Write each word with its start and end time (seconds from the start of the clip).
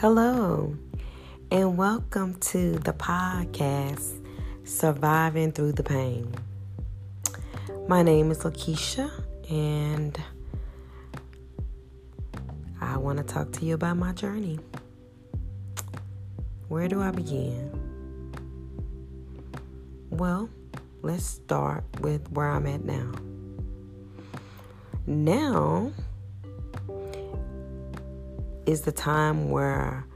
Hello, 0.00 0.74
and 1.50 1.76
welcome 1.76 2.32
to 2.36 2.78
the 2.78 2.94
podcast 2.94 4.18
Surviving 4.64 5.52
Through 5.52 5.72
the 5.72 5.82
Pain. 5.82 6.34
My 7.86 8.02
name 8.02 8.30
is 8.30 8.38
Lakeshia, 8.38 9.10
and 9.50 10.18
I 12.80 12.96
want 12.96 13.18
to 13.18 13.24
talk 13.24 13.52
to 13.52 13.66
you 13.66 13.74
about 13.74 13.98
my 13.98 14.12
journey. 14.12 14.58
Where 16.68 16.88
do 16.88 17.02
I 17.02 17.10
begin? 17.10 17.70
Well, 20.08 20.48
let's 21.02 21.26
start 21.26 21.84
with 22.00 22.26
where 22.32 22.48
I'm 22.48 22.66
at 22.66 22.86
now. 22.86 23.12
Now, 25.06 25.92
is 28.66 28.82
the 28.82 28.92
time 28.92 29.50
where 29.50 30.06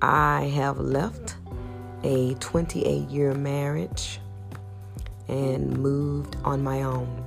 I 0.00 0.44
have 0.54 0.78
left 0.78 1.36
a 2.04 2.34
28 2.34 3.08
year 3.08 3.34
marriage 3.34 4.20
and 5.26 5.76
moved 5.78 6.36
on 6.44 6.62
my 6.62 6.82
own. 6.82 7.24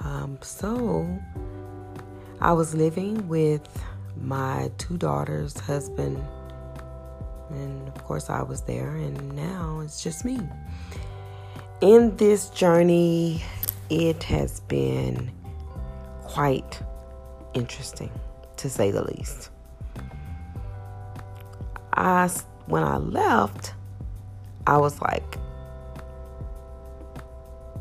Um, 0.00 0.38
so 0.40 1.06
I 2.40 2.52
was 2.52 2.74
living 2.74 3.28
with 3.28 3.66
my 4.20 4.70
two 4.78 4.96
daughters, 4.96 5.58
husband, 5.58 6.22
and 7.50 7.88
of 7.88 8.02
course 8.04 8.30
I 8.30 8.42
was 8.42 8.62
there, 8.62 8.96
and 8.96 9.36
now 9.36 9.80
it's 9.80 10.02
just 10.02 10.24
me. 10.24 10.40
In 11.80 12.16
this 12.16 12.48
journey, 12.50 13.42
it 13.90 14.22
has 14.24 14.60
been 14.60 15.30
quite 16.22 16.80
interesting, 17.54 18.10
to 18.56 18.68
say 18.68 18.90
the 18.90 19.04
least. 19.04 19.50
I, 21.94 22.28
when 22.66 22.82
I 22.82 22.96
left, 22.96 23.74
I 24.66 24.78
was 24.78 25.00
like, 25.00 25.38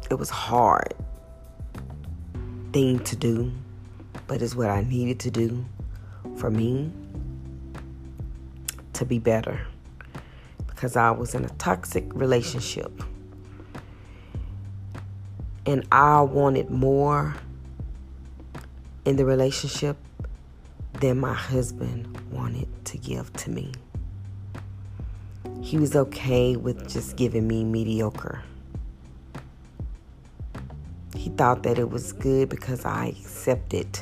it 0.09 0.16
was 0.16 0.30
hard 0.30 0.94
thing 2.73 3.00
to 3.00 3.16
do, 3.16 3.52
but 4.28 4.41
it's 4.41 4.55
what 4.55 4.69
I 4.69 4.81
needed 4.81 5.19
to 5.22 5.31
do 5.31 5.66
for 6.38 6.50
me 6.50 6.91
to 8.94 9.06
be 9.06 9.19
better 9.19 9.66
because 10.67 10.95
I 10.95 11.11
was 11.11 11.35
in 11.35 11.45
a 11.45 11.50
toxic 11.50 12.06
relationship 12.13 12.91
and 15.66 15.85
I 15.91 16.22
wanted 16.22 16.69
more 16.69 17.35
in 19.05 19.16
the 19.16 19.25
relationship 19.25 19.97
than 20.99 21.19
my 21.19 21.33
husband 21.33 22.17
wanted 22.31 22.67
to 22.85 22.97
give 22.97 23.31
to 23.33 23.49
me. 23.49 23.71
He 25.61 25.77
was 25.77 25.95
okay 25.95 26.55
with 26.55 26.89
just 26.89 27.16
giving 27.16 27.47
me 27.47 27.63
mediocre. 27.63 28.44
He 31.16 31.29
thought 31.29 31.63
that 31.63 31.77
it 31.77 31.89
was 31.89 32.13
good 32.13 32.49
because 32.49 32.85
I 32.85 33.07
accepted 33.07 34.02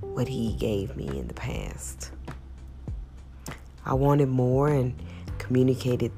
what 0.00 0.28
he 0.28 0.54
gave 0.54 0.96
me 0.96 1.08
in 1.18 1.26
the 1.28 1.34
past. 1.34 2.10
I 3.84 3.94
wanted 3.94 4.28
more 4.28 4.68
and 4.68 4.94
communicated 5.38 6.12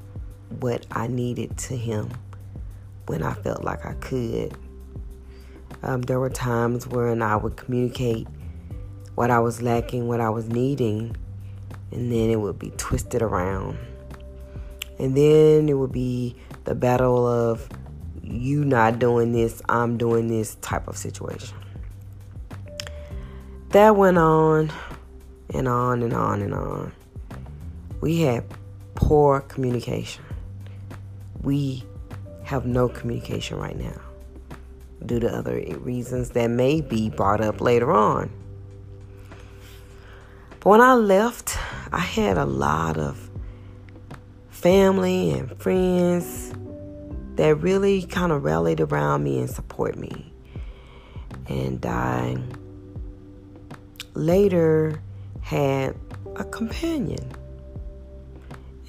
what 0.59 0.85
I 0.91 1.07
needed 1.07 1.57
to 1.57 1.75
him 1.75 2.09
when 3.07 3.23
I 3.23 3.33
felt 3.33 3.63
like 3.63 3.85
I 3.85 3.93
could. 3.93 4.55
Um, 5.87 6.01
there 6.01 6.19
were 6.19 6.29
times 6.29 6.85
when 6.85 7.21
I 7.21 7.37
would 7.37 7.55
communicate 7.55 8.27
what 9.15 9.31
I 9.31 9.39
was 9.39 9.61
lacking, 9.61 10.09
what 10.09 10.19
I 10.19 10.29
was 10.29 10.49
needing, 10.49 11.15
and 11.93 12.11
then 12.11 12.29
it 12.29 12.41
would 12.41 12.59
be 12.59 12.71
twisted 12.71 13.21
around. 13.21 13.77
And 14.99 15.15
then 15.15 15.69
it 15.69 15.75
would 15.75 15.93
be 15.93 16.35
the 16.65 16.75
battle 16.75 17.25
of 17.25 17.69
you 18.21 18.65
not 18.65 18.99
doing 18.99 19.31
this, 19.31 19.61
I'm 19.69 19.97
doing 19.97 20.27
this 20.27 20.55
type 20.55 20.89
of 20.89 20.97
situation. 20.97 21.55
That 23.69 23.95
went 23.95 24.17
on 24.17 24.69
and 25.53 25.69
on 25.69 26.03
and 26.03 26.13
on 26.13 26.41
and 26.41 26.53
on. 26.53 26.91
We 28.01 28.23
had 28.23 28.43
poor 28.95 29.39
communication. 29.39 30.25
We 31.43 31.85
have 32.43 32.65
no 32.65 32.89
communication 32.89 33.57
right 33.57 33.77
now 33.77 34.01
due 35.05 35.19
to 35.19 35.29
other 35.29 35.63
reasons 35.79 36.31
that 36.31 36.47
may 36.47 36.81
be 36.81 37.09
brought 37.09 37.41
up 37.41 37.61
later 37.61 37.91
on. 37.91 38.29
But 40.59 40.69
when 40.69 40.81
I 40.81 40.95
left, 40.95 41.57
I 41.91 41.99
had 41.99 42.37
a 42.37 42.45
lot 42.45 42.97
of 42.97 43.29
family 44.49 45.31
and 45.31 45.55
friends 45.61 46.53
that 47.35 47.55
really 47.61 48.01
kind 48.01 48.31
of 48.31 48.43
rallied 48.43 48.81
around 48.81 49.23
me 49.23 49.39
and 49.39 49.49
support 49.49 49.95
me. 49.95 50.33
And 51.47 51.85
I 51.85 52.37
later 54.13 55.01
had 55.41 55.95
a 56.35 56.43
companion. 56.43 57.31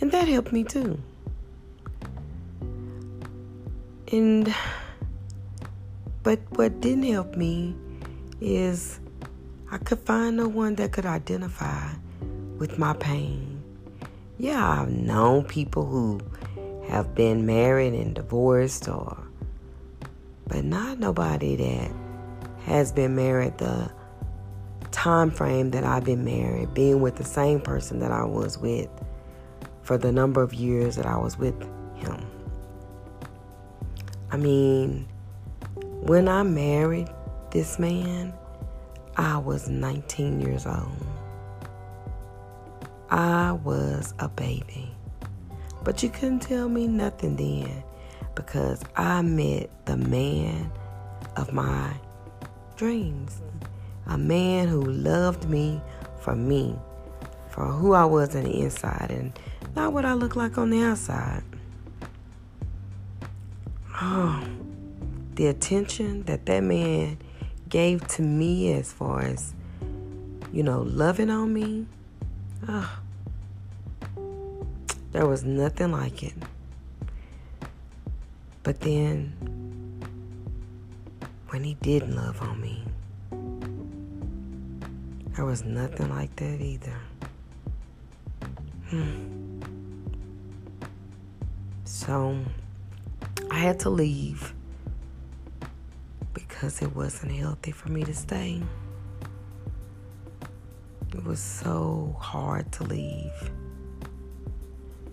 And 0.00 0.10
that 0.10 0.26
helped 0.26 0.52
me 0.52 0.64
too. 0.64 0.98
And 4.10 4.54
but 6.22 6.40
what 6.50 6.80
didn't 6.80 7.04
help 7.04 7.36
me 7.36 7.74
is 8.40 9.00
I 9.70 9.78
could 9.78 10.00
find 10.00 10.36
no 10.36 10.48
one 10.48 10.74
that 10.76 10.92
could 10.92 11.06
identify 11.06 11.90
with 12.58 12.78
my 12.78 12.94
pain. 12.94 13.62
Yeah, 14.38 14.80
I've 14.80 14.90
known 14.90 15.44
people 15.44 15.86
who 15.86 16.20
have 16.88 17.14
been 17.14 17.44
married 17.44 17.94
and 17.94 18.14
divorced 18.14 18.88
or 18.88 19.18
but 20.46 20.64
not 20.64 20.98
nobody 20.98 21.56
that 21.56 21.90
has 22.64 22.92
been 22.92 23.14
married 23.14 23.58
the 23.58 23.90
time 24.90 25.30
frame 25.30 25.70
that 25.70 25.84
I've 25.84 26.04
been 26.04 26.24
married, 26.24 26.74
being 26.74 27.00
with 27.00 27.16
the 27.16 27.24
same 27.24 27.60
person 27.60 27.98
that 28.00 28.10
I 28.10 28.24
was 28.24 28.58
with 28.58 28.88
for 29.82 29.98
the 29.98 30.12
number 30.12 30.42
of 30.42 30.54
years 30.54 30.96
that 30.96 31.06
I 31.06 31.16
was 31.16 31.38
with 31.38 31.60
him. 31.96 32.26
I 34.30 34.36
mean, 34.36 35.07
when 36.02 36.28
I 36.28 36.42
married 36.42 37.08
this 37.50 37.78
man, 37.78 38.32
I 39.16 39.36
was 39.38 39.68
19 39.68 40.40
years 40.40 40.66
old. 40.66 41.06
I 43.10 43.52
was 43.52 44.14
a 44.18 44.28
baby. 44.28 44.90
But 45.82 46.02
you 46.02 46.08
couldn't 46.08 46.40
tell 46.40 46.68
me 46.68 46.86
nothing 46.86 47.36
then 47.36 47.82
because 48.34 48.84
I 48.96 49.22
met 49.22 49.70
the 49.86 49.96
man 49.96 50.70
of 51.36 51.52
my 51.52 51.94
dreams. 52.76 53.42
A 54.06 54.16
man 54.16 54.68
who 54.68 54.82
loved 54.82 55.48
me 55.48 55.80
for 56.20 56.36
me, 56.36 56.78
for 57.50 57.64
who 57.66 57.92
I 57.92 58.04
was 58.04 58.36
on 58.36 58.44
the 58.44 58.60
inside 58.60 59.10
and 59.10 59.32
not 59.74 59.92
what 59.92 60.04
I 60.04 60.14
look 60.14 60.36
like 60.36 60.58
on 60.58 60.70
the 60.70 60.82
outside. 60.82 61.42
Oh 64.00 64.67
the 65.38 65.46
attention 65.46 66.24
that 66.24 66.46
that 66.46 66.64
man 66.64 67.16
gave 67.68 68.04
to 68.08 68.22
me 68.22 68.72
as 68.72 68.90
far 68.92 69.20
as, 69.20 69.54
you 70.52 70.64
know, 70.64 70.82
loving 70.82 71.30
on 71.30 71.52
me, 71.52 71.86
oh, 72.68 72.98
there 75.12 75.28
was 75.28 75.44
nothing 75.44 75.92
like 75.92 76.24
it. 76.24 76.34
But 78.64 78.80
then, 78.80 79.32
when 81.50 81.62
he 81.62 81.74
did 81.82 82.12
love 82.12 82.42
on 82.42 82.60
me, 82.60 82.84
there 85.36 85.44
was 85.44 85.62
nothing 85.62 86.08
like 86.08 86.34
that 86.34 86.60
either. 86.60 86.98
Hmm. 88.88 89.60
So, 91.84 92.36
I 93.52 93.60
had 93.60 93.78
to 93.80 93.90
leave 93.90 94.52
because 96.58 96.82
it 96.82 96.92
wasn't 96.96 97.30
healthy 97.30 97.70
for 97.70 97.88
me 97.88 98.02
to 98.02 98.12
stay. 98.12 98.60
It 101.14 101.22
was 101.24 101.38
so 101.38 102.16
hard 102.18 102.72
to 102.72 102.82
leave. 102.82 103.52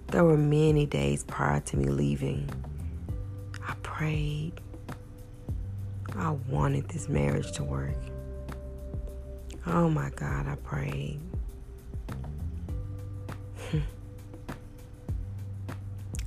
There 0.07 0.23
were 0.23 0.37
many 0.37 0.87
days 0.87 1.23
prior 1.23 1.59
to 1.59 1.77
me 1.77 1.85
leaving. 1.85 2.49
I 3.63 3.75
prayed. 3.83 4.53
I 6.15 6.31
wanted 6.49 6.89
this 6.89 7.09
marriage 7.09 7.51
to 7.51 7.63
work. 7.63 7.99
Oh 9.67 9.87
my 9.87 10.09
God, 10.15 10.47
I 10.47 10.55
prayed. 10.55 11.21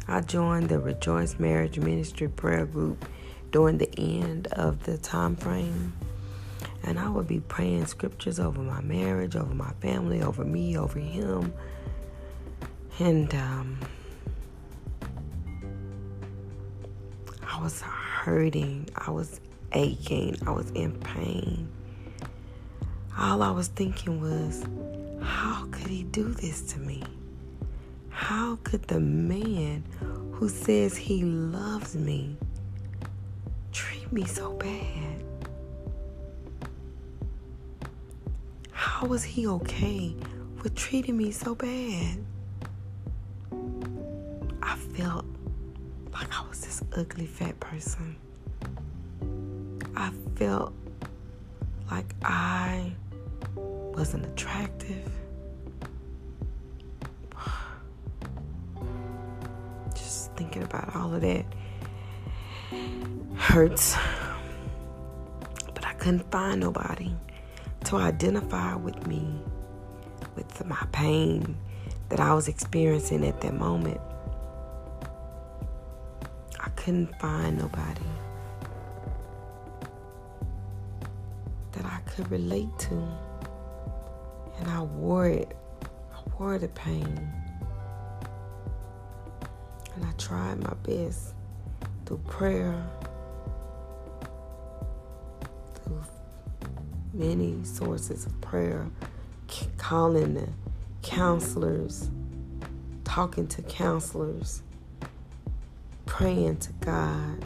I 0.07 0.21
joined 0.21 0.69
the 0.69 0.79
Rejoice 0.79 1.41
Marriage 1.41 1.81
Ministry 1.81 2.29
prayer 2.29 2.67
group 2.67 3.05
during 3.51 3.79
the 3.79 3.91
end 3.99 4.47
of 4.49 4.85
the 4.85 4.99
time 4.99 5.37
frame. 5.37 5.93
And 6.83 6.99
I 6.99 7.09
would 7.09 7.27
be 7.27 7.41
praying 7.41 7.87
scriptures 7.87 8.39
over 8.39 8.61
my 8.61 8.81
marriage, 8.81 9.37
over 9.37 9.55
my 9.55 9.73
family, 9.81 10.23
over 10.23 10.45
me, 10.45 10.79
over 10.79 10.99
him. 10.99 11.53
And 12.99 13.35
um, 13.35 13.79
I 17.47 17.61
was 17.61 17.81
hurting. 17.81 18.89
I 18.97 19.11
was 19.11 19.41
aching. 19.73 20.37
I 20.47 20.51
was 20.51 20.71
in 20.71 20.93
pain. 21.01 21.69
All 23.19 23.43
I 23.43 23.51
was 23.51 23.69
thinking 23.69 24.21
was, 24.21 24.65
how 25.23 25.67
could 25.71 25.89
he 25.89 26.05
do 26.05 26.33
this 26.33 26.63
to 26.73 26.79
me? 26.79 27.03
How 28.11 28.59
could 28.63 28.85
the 28.85 29.01
man 29.01 29.85
who 30.33 30.49
says 30.49 30.97
he 30.97 31.25
loves 31.25 31.97
me 31.97 32.37
me 34.13 34.25
so 34.25 34.53
bad? 34.55 35.23
How 38.73 39.07
was 39.07 39.23
he 39.23 39.47
okay 39.47 40.15
with 40.63 40.75
treating 40.75 41.17
me 41.17 41.31
so 41.31 41.55
bad? 41.55 42.19
I 44.63 44.77
felt 44.97 45.25
like 46.13 46.29
I 46.33 46.49
was 46.49 46.61
this 46.61 46.83
ugly 46.97 47.27
fat 47.27 47.59
person. 47.61 48.17
I 49.95 50.11
felt 50.37 50.73
like 51.91 52.15
I 52.25 52.93
wasn't 53.57 54.27
attractive. 54.27 55.11
Just 59.95 60.33
thinking 60.33 60.63
about 60.63 60.95
all 60.97 61.15
of 61.15 61.21
that 61.21 61.45
hurts. 63.37 63.97
But 65.75 65.87
I 65.87 65.93
couldn't 65.95 66.31
find 66.31 66.61
nobody 66.61 67.13
to 67.85 67.97
identify 67.97 68.75
with 68.75 69.07
me, 69.07 69.41
with 70.37 70.65
my 70.67 70.83
pain 70.93 71.57
that 72.09 72.21
I 72.21 72.35
was 72.35 72.49
experiencing 72.49 73.25
at 73.27 73.41
that 73.41 73.55
moment. 73.55 74.01
I 76.61 76.69
couldn't 76.71 77.15
find 77.21 77.59
nobody. 77.59 78.03
that 81.79 81.87
I 81.87 81.99
could 82.11 82.31
relate 82.31 82.77
to. 82.79 83.09
And 84.59 84.69
I 84.69 84.83
wore 84.83 85.29
it. 85.29 85.57
I 86.13 86.21
wore 86.39 86.59
the 86.59 86.69
pain. 86.69 87.33
And 89.95 90.05
I 90.05 90.11
tried 90.19 90.59
my 90.59 90.75
best 90.83 91.35
through 92.09 92.17
prayer, 92.27 92.87
through 95.75 96.03
many 97.13 97.63
sources 97.65 98.25
of 98.25 98.41
prayer, 98.41 98.87
calling 99.77 100.33
the 100.33 100.49
counselors, 101.03 102.09
talking 103.05 103.47
to 103.47 103.61
counselors, 103.61 104.63
praying 106.07 106.57
to 106.57 106.73
God. 106.81 107.45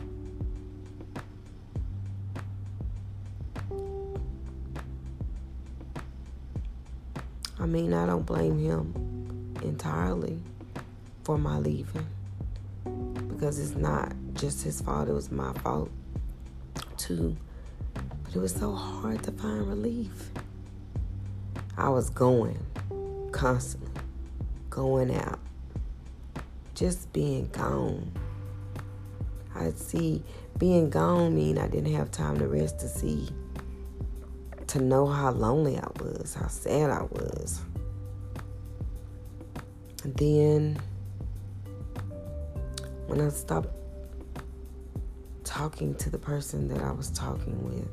I 7.58 7.66
mean, 7.66 7.92
I 7.92 8.06
don't 8.06 8.24
blame 8.24 8.60
him 8.60 9.56
entirely 9.64 10.38
for 11.24 11.36
my 11.36 11.58
leaving 11.58 12.06
because 13.42 13.58
it's 13.58 13.74
not 13.74 14.12
just 14.34 14.62
his 14.62 14.80
fault, 14.82 15.08
it 15.08 15.12
was 15.12 15.32
my 15.32 15.52
fault 15.54 15.90
too. 16.96 17.36
But 17.92 18.36
it 18.36 18.38
was 18.38 18.54
so 18.54 18.72
hard 18.72 19.20
to 19.24 19.32
find 19.32 19.66
relief. 19.66 20.30
I 21.76 21.88
was 21.88 22.08
going 22.08 22.64
constantly, 23.32 23.90
going 24.70 25.12
out, 25.16 25.40
just 26.76 27.12
being 27.12 27.48
gone. 27.48 28.12
I'd 29.56 29.76
see 29.76 30.22
being 30.56 30.88
gone 30.88 31.34
mean 31.34 31.58
I 31.58 31.66
didn't 31.66 31.94
have 31.94 32.12
time 32.12 32.38
to 32.38 32.46
rest 32.46 32.78
to 32.78 32.88
see 32.88 33.28
to 34.68 34.80
know 34.80 35.04
how 35.04 35.32
lonely 35.32 35.78
I 35.78 35.88
was, 35.98 36.34
how 36.34 36.46
sad 36.46 36.90
I 36.90 37.02
was. 37.02 37.60
And 40.04 40.14
then 40.14 40.78
when 43.12 43.20
I 43.20 43.28
stopped 43.28 43.68
talking 45.44 45.94
to 45.96 46.08
the 46.08 46.16
person 46.16 46.66
that 46.68 46.80
I 46.80 46.92
was 46.92 47.10
talking 47.10 47.62
with, 47.62 47.86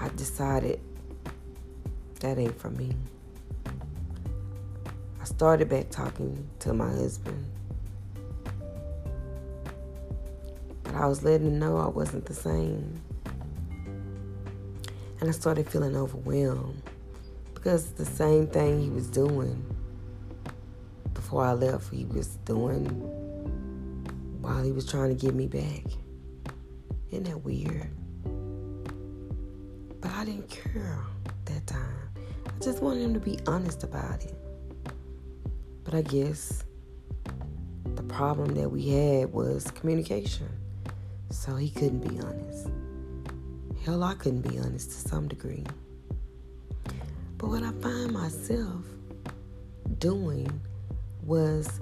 I 0.00 0.08
decided 0.16 0.80
that 2.18 2.38
ain't 2.38 2.58
for 2.58 2.70
me. 2.70 2.96
I 5.20 5.24
started 5.26 5.68
back 5.68 5.90
talking 5.90 6.44
to 6.58 6.72
my 6.72 6.90
husband. 6.90 7.46
But 10.82 10.96
I 10.96 11.06
was 11.06 11.22
letting 11.22 11.46
him 11.46 11.60
know 11.60 11.76
I 11.76 11.86
wasn't 11.86 12.26
the 12.26 12.34
same. 12.34 13.00
And 15.20 15.28
I 15.28 15.30
started 15.30 15.68
feeling 15.68 15.96
overwhelmed 15.96 16.82
because 17.54 17.92
the 17.92 18.04
same 18.04 18.48
thing 18.48 18.82
he 18.82 18.90
was 18.90 19.06
doing 19.06 19.71
before 21.32 21.46
I 21.46 21.52
left, 21.52 21.90
he 21.90 22.04
was 22.04 22.26
doing 22.44 22.84
while 24.42 24.62
he 24.62 24.70
was 24.70 24.84
trying 24.84 25.08
to 25.08 25.14
get 25.14 25.34
me 25.34 25.46
back. 25.46 25.82
Isn't 27.10 27.24
that 27.24 27.42
weird? 27.42 27.88
But 30.02 30.10
I 30.10 30.26
didn't 30.26 30.50
care 30.50 30.98
that 31.46 31.66
time. 31.66 32.10
I 32.46 32.62
just 32.62 32.82
wanted 32.82 33.00
him 33.00 33.14
to 33.14 33.20
be 33.20 33.38
honest 33.46 33.82
about 33.82 34.22
it. 34.22 34.34
But 35.84 35.94
I 35.94 36.02
guess 36.02 36.64
the 37.94 38.02
problem 38.02 38.54
that 38.56 38.70
we 38.70 38.90
had 38.90 39.32
was 39.32 39.70
communication. 39.70 40.50
So 41.30 41.56
he 41.56 41.70
couldn't 41.70 42.06
be 42.06 42.20
honest. 42.20 42.68
Hell, 43.86 44.02
I 44.04 44.12
couldn't 44.16 44.42
be 44.46 44.58
honest 44.58 44.90
to 44.90 45.08
some 45.08 45.28
degree. 45.28 45.64
But 47.38 47.48
what 47.48 47.62
I 47.62 47.72
find 47.80 48.12
myself 48.12 48.84
doing 49.98 50.60
was 51.22 51.80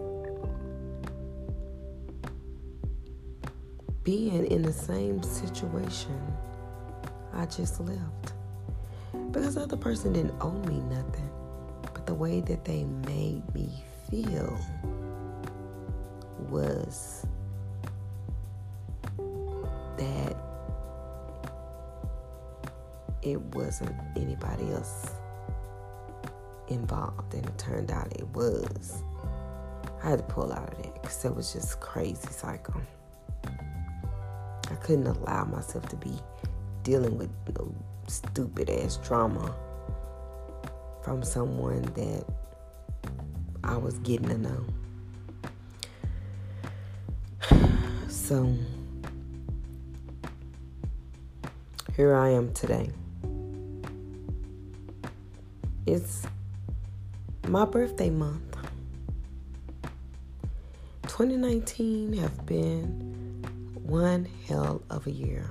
being 4.02 4.46
in 4.46 4.62
the 4.62 4.72
same 4.72 5.22
situation 5.22 6.20
I 7.32 7.46
just 7.46 7.80
left. 7.80 8.32
Because 9.30 9.54
the 9.54 9.62
other 9.62 9.76
person 9.76 10.12
didn't 10.12 10.34
owe 10.40 10.50
me 10.50 10.80
nothing, 10.80 11.30
but 11.82 12.06
the 12.06 12.14
way 12.14 12.40
that 12.40 12.64
they 12.64 12.84
made 13.06 13.42
me 13.54 13.68
feel 14.10 14.58
was 16.48 17.26
that 19.96 20.36
it 23.22 23.40
wasn't 23.54 23.94
anybody 24.16 24.72
else 24.72 25.10
involved, 26.68 27.34
and 27.34 27.46
it 27.46 27.58
turned 27.58 27.90
out 27.90 28.08
it 28.16 28.26
was. 28.28 29.02
I 30.02 30.10
had 30.10 30.18
to 30.18 30.24
pull 30.24 30.52
out 30.52 30.72
of 30.72 30.82
that 30.82 31.02
because 31.02 31.24
it 31.24 31.34
was 31.34 31.52
just 31.52 31.80
crazy 31.80 32.28
cycle. 32.28 32.80
I 33.44 34.74
couldn't 34.76 35.06
allow 35.06 35.44
myself 35.44 35.88
to 35.88 35.96
be 35.96 36.12
dealing 36.82 37.18
with 37.18 37.30
you 37.46 37.54
know, 37.58 37.74
stupid 38.06 38.70
ass 38.70 38.98
trauma 39.02 39.54
from 41.02 41.22
someone 41.22 41.82
that 41.82 42.24
I 43.62 43.76
was 43.76 43.98
getting 43.98 44.28
to 44.28 44.38
know. 44.38 44.64
So 48.08 48.52
here 51.96 52.14
I 52.14 52.30
am 52.30 52.52
today. 52.54 52.90
It's 55.86 56.26
my 57.48 57.64
birthday 57.64 58.10
month. 58.10 58.49
2019 61.20 62.14
have 62.14 62.46
been 62.46 62.88
one 63.74 64.26
hell 64.48 64.80
of 64.88 65.06
a 65.06 65.10
year 65.10 65.50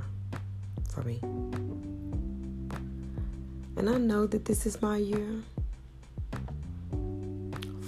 for 0.91 1.03
me. 1.03 1.19
And 3.77 3.87
I 3.87 3.99
know 3.99 4.25
that 4.25 4.45
this 4.45 4.65
is 4.65 4.81
my 4.81 4.97
year 4.97 5.43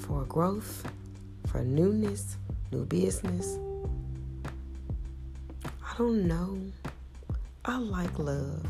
for 0.05 0.25
growth, 0.25 0.87
for 1.47 1.63
newness, 1.63 2.37
new 2.71 2.85
business. 2.85 3.57
I 5.65 5.97
don't 5.97 6.27
know 6.27 6.59
I 7.65 7.79
like 7.79 8.19
love. 8.19 8.63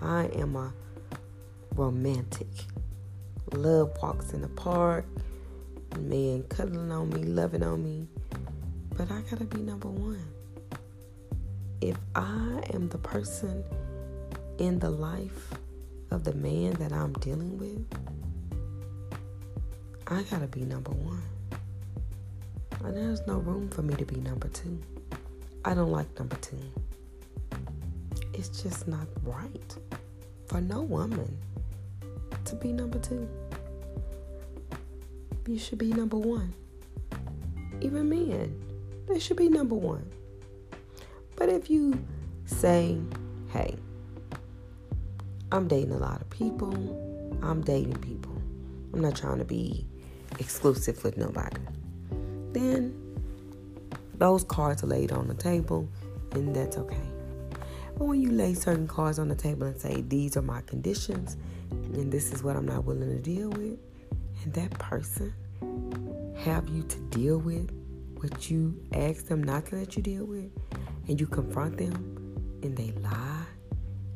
I 0.00 0.24
am 0.36 0.56
a 0.56 0.72
romantic. 1.74 2.48
Love 3.52 3.90
walks 4.02 4.32
in 4.32 4.40
the 4.40 4.48
park, 4.48 5.04
man 5.98 6.44
cuddling 6.44 6.90
on 6.90 7.10
me, 7.10 7.24
loving 7.24 7.62
on 7.62 7.84
me. 7.84 8.08
But 8.98 9.12
I 9.12 9.20
gotta 9.30 9.44
be 9.44 9.60
number 9.60 9.88
one. 9.88 10.24
if 11.80 11.96
I 12.14 12.60
am 12.74 12.88
the 12.88 12.98
person 12.98 13.64
in 14.58 14.80
the 14.80 14.90
life 14.90 15.54
of 16.10 16.24
the 16.24 16.34
man 16.34 16.72
that 16.74 16.92
I'm 16.92 17.12
dealing 17.14 17.56
with, 17.58 17.86
I 20.08 20.22
gotta 20.24 20.48
be 20.48 20.62
number 20.62 20.90
one. 20.90 21.22
And 22.84 22.96
there's 22.96 23.24
no 23.26 23.38
room 23.38 23.68
for 23.68 23.82
me 23.82 23.94
to 23.94 24.04
be 24.04 24.16
number 24.16 24.48
two. 24.48 24.80
I 25.64 25.74
don't 25.74 25.92
like 25.92 26.18
number 26.18 26.36
two. 26.36 26.58
It's 28.34 28.62
just 28.62 28.88
not 28.88 29.06
right 29.22 29.76
for 30.46 30.60
no 30.60 30.82
woman 30.82 31.36
to 32.46 32.56
be 32.56 32.72
number 32.72 32.98
two. 32.98 33.28
You 35.46 35.58
should 35.58 35.78
be 35.78 35.92
number 35.92 36.16
one. 36.16 36.52
Even 37.80 38.08
men, 38.08 38.67
they 39.08 39.18
should 39.18 39.36
be 39.36 39.48
number 39.48 39.74
one. 39.74 40.10
But 41.36 41.48
if 41.48 41.70
you 41.70 42.04
say, 42.46 42.98
hey, 43.48 43.76
I'm 45.50 45.68
dating 45.68 45.92
a 45.92 45.98
lot 45.98 46.20
of 46.20 46.28
people, 46.30 46.72
I'm 47.42 47.62
dating 47.62 47.98
people, 47.98 48.36
I'm 48.92 49.00
not 49.00 49.16
trying 49.16 49.38
to 49.38 49.44
be 49.44 49.86
exclusive 50.38 51.02
with 51.04 51.16
nobody, 51.16 51.60
then 52.52 52.94
those 54.14 54.44
cards 54.44 54.82
are 54.82 54.88
laid 54.88 55.12
on 55.12 55.28
the 55.28 55.34
table 55.34 55.88
and 56.32 56.54
that's 56.54 56.76
okay. 56.76 56.96
But 57.96 58.04
when 58.04 58.20
you 58.20 58.30
lay 58.30 58.54
certain 58.54 58.86
cards 58.86 59.18
on 59.18 59.28
the 59.28 59.34
table 59.34 59.66
and 59.66 59.80
say, 59.80 60.02
these 60.02 60.36
are 60.36 60.42
my 60.42 60.60
conditions 60.62 61.36
and 61.70 62.12
this 62.12 62.32
is 62.32 62.42
what 62.42 62.56
I'm 62.56 62.66
not 62.66 62.84
willing 62.84 63.08
to 63.08 63.18
deal 63.18 63.50
with, 63.50 63.78
and 64.42 64.52
that 64.54 64.70
person 64.78 65.32
have 66.36 66.68
you 66.68 66.82
to 66.82 66.98
deal 67.10 67.38
with 67.38 67.70
what 68.20 68.50
you 68.50 68.74
ask 68.92 69.26
them 69.26 69.42
not 69.42 69.66
to 69.66 69.76
let 69.76 69.96
you 69.96 70.02
deal 70.02 70.24
with, 70.24 70.50
and 71.06 71.20
you 71.20 71.26
confront 71.26 71.76
them 71.76 72.18
and 72.62 72.76
they 72.76 72.92
lie 73.00 73.44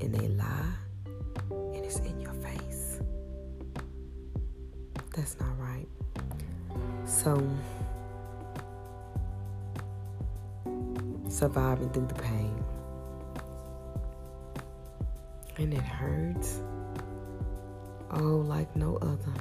and 0.00 0.14
they 0.14 0.28
lie 0.28 0.74
and 1.50 1.84
it's 1.84 1.98
in 2.00 2.20
your 2.20 2.32
face. 2.34 3.00
That's 5.14 5.38
not 5.38 5.58
right. 5.58 5.88
So, 7.04 7.46
surviving 11.28 11.90
through 11.90 12.06
the 12.06 12.14
pain. 12.14 12.64
And 15.58 15.72
it 15.72 15.82
hurts. 15.82 16.62
Oh, 18.10 18.44
like 18.46 18.74
no 18.74 18.96
other. 18.96 19.32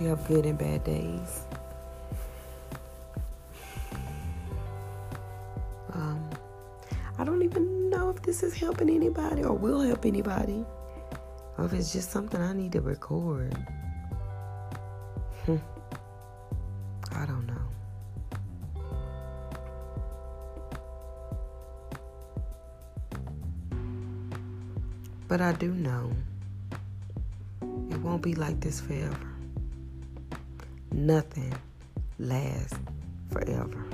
You 0.00 0.08
have 0.08 0.26
good 0.28 0.46
and 0.46 0.58
bad 0.58 0.84
days. 0.84 1.47
If 8.18 8.24
this 8.24 8.42
is 8.42 8.52
helping 8.52 8.90
anybody 8.90 9.44
or 9.44 9.56
will 9.56 9.80
help 9.80 10.04
anybody. 10.04 10.64
Or 11.56 11.66
if 11.66 11.72
it's 11.72 11.92
just 11.92 12.10
something 12.10 12.40
I 12.40 12.52
need 12.52 12.72
to 12.72 12.80
record. 12.80 13.54
Hmm. 15.46 15.56
I 17.12 17.26
don't 17.26 17.46
know. 17.46 17.54
But 25.28 25.40
I 25.40 25.52
do 25.52 25.72
know 25.72 26.10
it 27.90 28.00
won't 28.00 28.22
be 28.22 28.34
like 28.34 28.58
this 28.60 28.80
forever. 28.80 29.32
Nothing 30.90 31.54
lasts 32.18 32.78
forever 33.30 33.84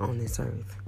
on 0.00 0.18
this 0.18 0.40
earth. 0.40 0.87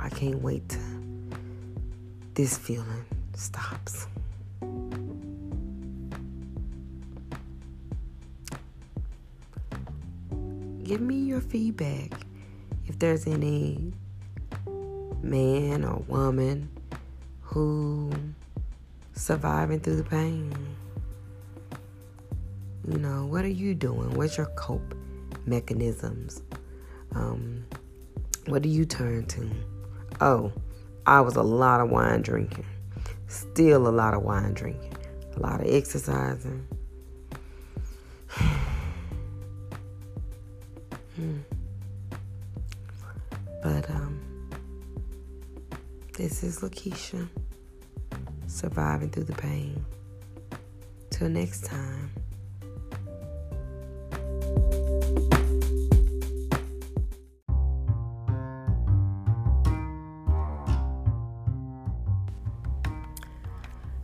I 0.00 0.08
can't 0.10 0.40
wait 0.42 0.76
this 2.34 2.56
feeling 2.56 3.04
stops. 3.34 4.06
Give 10.84 11.00
me 11.00 11.16
your 11.16 11.40
feedback 11.40 12.12
if 12.86 12.98
there's 12.98 13.26
any 13.26 13.92
man 15.20 15.84
or 15.84 16.02
woman 16.08 16.68
who 17.42 18.10
surviving 19.14 19.80
through 19.80 19.96
the 19.96 20.04
pain. 20.04 20.54
You 22.86 22.98
know, 22.98 23.26
what 23.26 23.44
are 23.44 23.48
you 23.48 23.74
doing? 23.74 24.14
What's 24.14 24.36
your 24.38 24.46
cope 24.56 24.94
mechanisms? 25.44 26.42
Um, 27.14 27.64
what 28.46 28.62
do 28.62 28.68
you 28.68 28.86
turn 28.86 29.26
to? 29.26 29.50
Oh, 30.20 30.52
I 31.06 31.20
was 31.20 31.36
a 31.36 31.42
lot 31.42 31.80
of 31.80 31.90
wine 31.90 32.22
drinking. 32.22 32.64
Still 33.28 33.86
a 33.86 33.90
lot 33.90 34.14
of 34.14 34.22
wine 34.22 34.52
drinking. 34.52 34.96
A 35.36 35.40
lot 35.40 35.60
of 35.60 35.66
exercising. 35.66 36.66
But 43.60 43.90
um 43.90 44.20
this 46.16 46.44
is 46.44 46.60
Lakeshia 46.60 47.28
surviving 48.46 49.10
through 49.10 49.24
the 49.24 49.34
pain. 49.34 49.84
Till 51.10 51.28
next 51.28 51.64
time. 51.64 52.10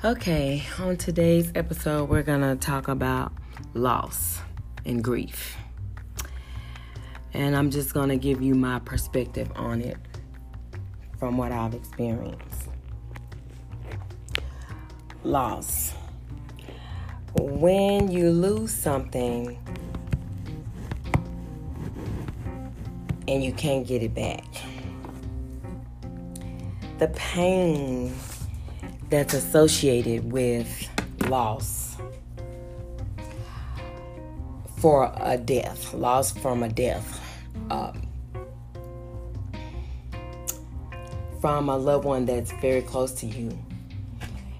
Okay, 0.04 0.62
on 0.80 0.98
today's 0.98 1.50
episode, 1.54 2.10
we're 2.10 2.22
to 2.42 2.56
talk 2.56 2.88
about 2.88 3.32
loss 3.72 4.38
and 4.84 5.02
grief. 5.02 5.56
And 7.32 7.56
I'm 7.56 7.70
just 7.70 7.94
to 8.10 8.18
give 8.18 8.42
you 8.42 8.54
my 8.54 8.80
perspective 8.80 9.50
on 9.56 9.80
it 9.80 9.96
from 11.18 11.38
what 11.38 11.52
I've 11.52 11.72
experienced. 11.72 12.68
Loss. 15.22 15.94
When 17.38 18.10
you 18.10 18.28
lose 18.28 18.74
something 18.74 19.58
and 23.26 23.42
you 23.42 23.54
can't 23.54 23.86
get 23.86 24.02
it 24.02 24.14
back, 24.14 24.44
the 26.98 27.08
pain 27.08 28.12
that's 29.10 29.34
associated 29.34 30.30
with 30.30 30.88
loss 31.28 31.96
for 34.78 35.12
a 35.16 35.38
death, 35.38 35.94
loss 35.94 36.30
from 36.30 36.62
a 36.62 36.68
death, 36.68 37.20
um, 37.70 38.06
from 41.40 41.68
a 41.68 41.76
loved 41.76 42.04
one 42.04 42.26
that's 42.26 42.52
very 42.60 42.82
close 42.82 43.12
to 43.12 43.26
you. 43.26 43.58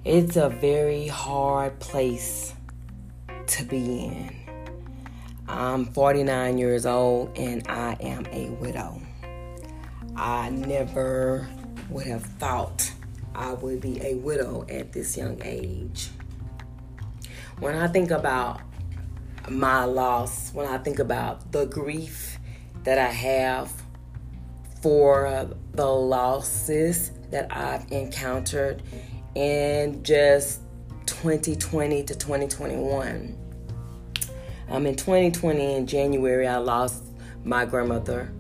It's 0.04 0.36
a 0.36 0.48
very 0.48 1.08
hard 1.08 1.78
place 1.80 2.54
to 3.48 3.64
be 3.64 4.04
in. 4.04 4.34
I'm 5.46 5.84
49 5.84 6.56
years 6.56 6.86
old 6.86 7.36
and 7.36 7.66
I 7.68 7.96
am 8.00 8.26
a 8.32 8.48
widow. 8.50 9.00
I 10.16 10.48
never 10.50 11.48
would 11.90 12.06
have 12.06 12.24
thought 12.24 12.90
I 13.34 13.52
would 13.52 13.80
be 13.80 14.00
a 14.02 14.14
widow 14.14 14.64
at 14.68 14.92
this 14.92 15.16
young 15.16 15.40
age. 15.42 16.10
When 17.58 17.74
I 17.74 17.86
think 17.88 18.10
about 18.10 18.60
my 19.48 19.84
loss, 19.84 20.52
when 20.52 20.66
I 20.66 20.78
think 20.78 20.98
about 20.98 21.52
the 21.52 21.66
grief 21.66 22.38
that 22.84 22.98
I 22.98 23.10
have 23.10 23.72
for 24.80 25.48
the 25.72 25.86
losses 25.86 27.10
that 27.30 27.54
I've 27.56 27.90
encountered 27.90 28.82
in 29.34 30.02
just 30.02 30.60
2020 31.06 32.04
to 32.04 32.14
2021. 32.14 33.36
Um, 34.68 34.86
in 34.86 34.96
2020, 34.96 35.74
in 35.74 35.86
January, 35.86 36.46
I 36.46 36.56
lost 36.56 37.04
my 37.44 37.64
grandmother. 37.64 38.32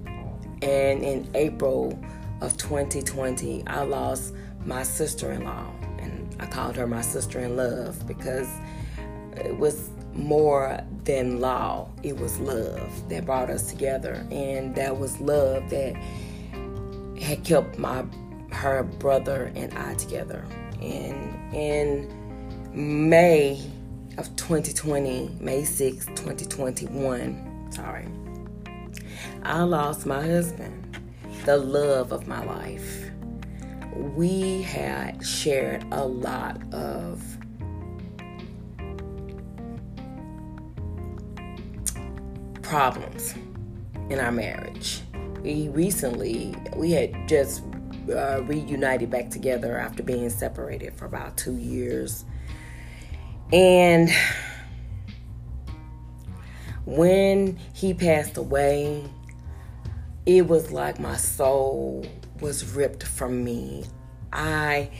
And 0.62 1.02
in 1.02 1.30
April 1.34 1.98
of 2.40 2.56
2020, 2.56 3.64
I 3.66 3.82
lost 3.82 4.34
my 4.64 4.82
sister 4.82 5.32
in 5.32 5.44
law. 5.44 5.66
And 5.98 6.34
I 6.40 6.46
called 6.46 6.76
her 6.76 6.86
my 6.86 7.02
sister 7.02 7.40
in 7.40 7.56
love 7.56 8.06
because 8.06 8.48
it 9.36 9.56
was 9.56 9.90
more 10.12 10.80
than 11.04 11.40
law, 11.40 11.88
it 12.02 12.16
was 12.16 12.38
love 12.38 13.08
that 13.08 13.26
brought 13.26 13.50
us 13.50 13.70
together. 13.70 14.26
And 14.30 14.74
that 14.76 14.98
was 14.98 15.20
love 15.20 15.68
that 15.70 15.96
had 17.20 17.44
kept 17.44 17.78
my 17.78 18.04
her 18.52 18.82
brother 18.82 19.52
and 19.54 19.76
I 19.76 19.94
together. 19.94 20.44
And 20.80 21.54
in 21.54 23.08
May 23.08 23.60
of 24.16 24.34
2020, 24.36 25.36
May 25.40 25.64
6, 25.64 26.06
2021, 26.06 27.72
sorry, 27.72 28.06
I 29.42 29.62
lost 29.62 30.06
my 30.06 30.24
husband, 30.24 30.98
the 31.44 31.56
love 31.56 32.12
of 32.12 32.28
my 32.28 32.44
life. 32.44 33.03
We 33.94 34.62
had 34.62 35.24
shared 35.24 35.84
a 35.92 36.04
lot 36.04 36.60
of 36.74 37.22
problems 42.62 43.34
in 44.10 44.18
our 44.18 44.32
marriage. 44.32 45.00
We 45.42 45.68
recently, 45.68 46.54
we 46.76 46.90
had 46.90 47.28
just 47.28 47.62
uh, 48.10 48.42
reunited 48.42 49.10
back 49.10 49.30
together 49.30 49.78
after 49.78 50.02
being 50.02 50.28
separated 50.30 50.94
for 50.94 51.04
about 51.04 51.36
two 51.36 51.56
years. 51.56 52.24
And 53.52 54.10
when 56.84 57.58
he 57.72 57.94
passed 57.94 58.36
away, 58.36 59.04
it 60.26 60.46
was 60.46 60.72
like 60.72 60.98
my 60.98 61.16
soul 61.16 62.04
was 62.40 62.74
ripped 62.74 63.02
from 63.02 63.44
me. 63.44 63.84
I 64.32 64.90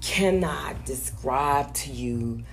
cannot 0.00 0.84
describe 0.84 1.74
to 1.74 1.90
you 1.90 2.44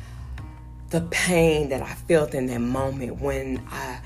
the 0.90 1.02
pain 1.12 1.70
that 1.70 1.82
I 1.82 1.94
felt 1.94 2.34
in 2.34 2.48
that 2.48 2.62
moment 2.62 3.20
when 3.20 3.66
I 3.72 4.00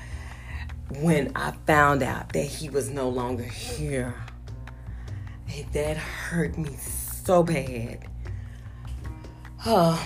when 1.00 1.32
I 1.34 1.52
found 1.66 2.02
out 2.02 2.32
that 2.32 2.44
he 2.44 2.70
was 2.70 2.88
no 2.88 3.08
longer 3.08 3.44
here. 3.44 4.14
And 5.54 5.70
that 5.72 5.96
hurt 5.96 6.56
me 6.56 6.70
so 6.76 7.42
bad. 7.42 8.06
Oh, 9.66 10.02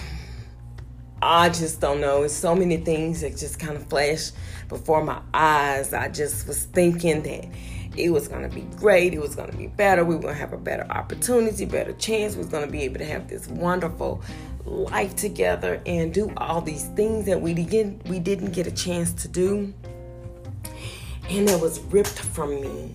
I 1.21 1.51
just 1.51 1.81
don't 1.81 2.01
know. 2.01 2.25
It's 2.25 2.35
so 2.35 2.55
many 2.55 2.79
things 2.79 3.21
that 3.21 3.37
just 3.37 3.61
kind 3.61 3.77
of 3.77 3.87
flashed 3.89 4.33
before 4.69 5.05
my 5.05 5.21
eyes. 5.33 5.93
I 5.93 6.09
just 6.09 6.49
was 6.49 6.65
thinking 6.65 7.23
that 7.23 7.47
it 7.97 8.11
was 8.11 8.29
going 8.29 8.49
to 8.49 8.55
be 8.55 8.63
great. 8.77 9.15
It 9.15 9.21
was 9.21 9.35
going 9.35 9.51
to 9.51 9.57
be 9.57 9.67
better. 9.67 10.05
We 10.05 10.15
were 10.15 10.23
going 10.23 10.35
to 10.35 10.41
have 10.41 10.53
a 10.53 10.59
better 10.59 10.87
opportunity, 10.91 11.65
better 11.65 11.93
chance. 11.93 12.35
We 12.35 12.39
was 12.39 12.49
going 12.49 12.65
to 12.65 12.71
be 12.71 12.83
able 12.83 12.99
to 12.99 13.05
have 13.05 13.29
this 13.29 13.49
wonderful 13.49 14.23
life 14.65 15.17
together 15.17 15.83
and 15.87 16.15
do 16.15 16.33
all 16.37 16.61
these 16.61 16.87
things 16.89 17.27
that 17.27 17.41
we 17.41 17.53
didn't 17.53 18.07
we 18.09 18.19
didn't 18.19 18.53
get 18.53 18.67
a 18.67 18.71
chance 18.71 19.13
to 19.23 19.29
do. 19.29 19.75
And 21.29 21.49
it 21.49 21.61
was 21.61 21.81
ripped 21.81 22.19
from 22.19 22.61
me. 22.61 22.95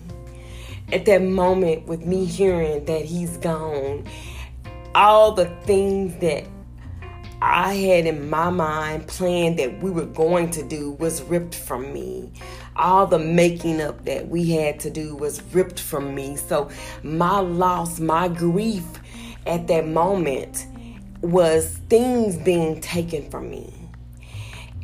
At 0.92 1.04
that 1.04 1.22
moment 1.22 1.86
with 1.86 2.06
me 2.06 2.24
hearing 2.24 2.84
that 2.86 3.04
he's 3.04 3.36
gone, 3.38 4.08
all 4.94 5.32
the 5.32 5.46
things 5.64 6.18
that 6.20 6.44
I 7.40 7.74
had 7.74 8.06
in 8.06 8.28
my 8.28 8.50
mind 8.50 9.06
planned 9.06 9.58
that 9.60 9.80
we 9.80 9.90
were 9.90 10.06
going 10.06 10.50
to 10.52 10.62
do 10.62 10.92
was 10.92 11.22
ripped 11.22 11.54
from 11.54 11.92
me. 11.92 12.32
All 12.74 13.06
the 13.06 13.18
making 13.18 13.80
up 13.80 14.04
that 14.06 14.28
we 14.28 14.50
had 14.50 14.80
to 14.80 14.90
do 14.90 15.14
was 15.14 15.40
ripped 15.54 15.78
from 15.78 16.14
me. 16.14 16.36
So 16.36 16.70
my 17.02 17.38
loss, 17.38 18.00
my 18.00 18.28
grief 18.28 18.84
at 19.46 19.68
that 19.68 19.86
moment 19.86 20.66
was 21.20 21.78
things 21.88 22.36
being 22.36 22.80
taken 22.80 23.30
from 23.30 23.50
me. 23.50 23.72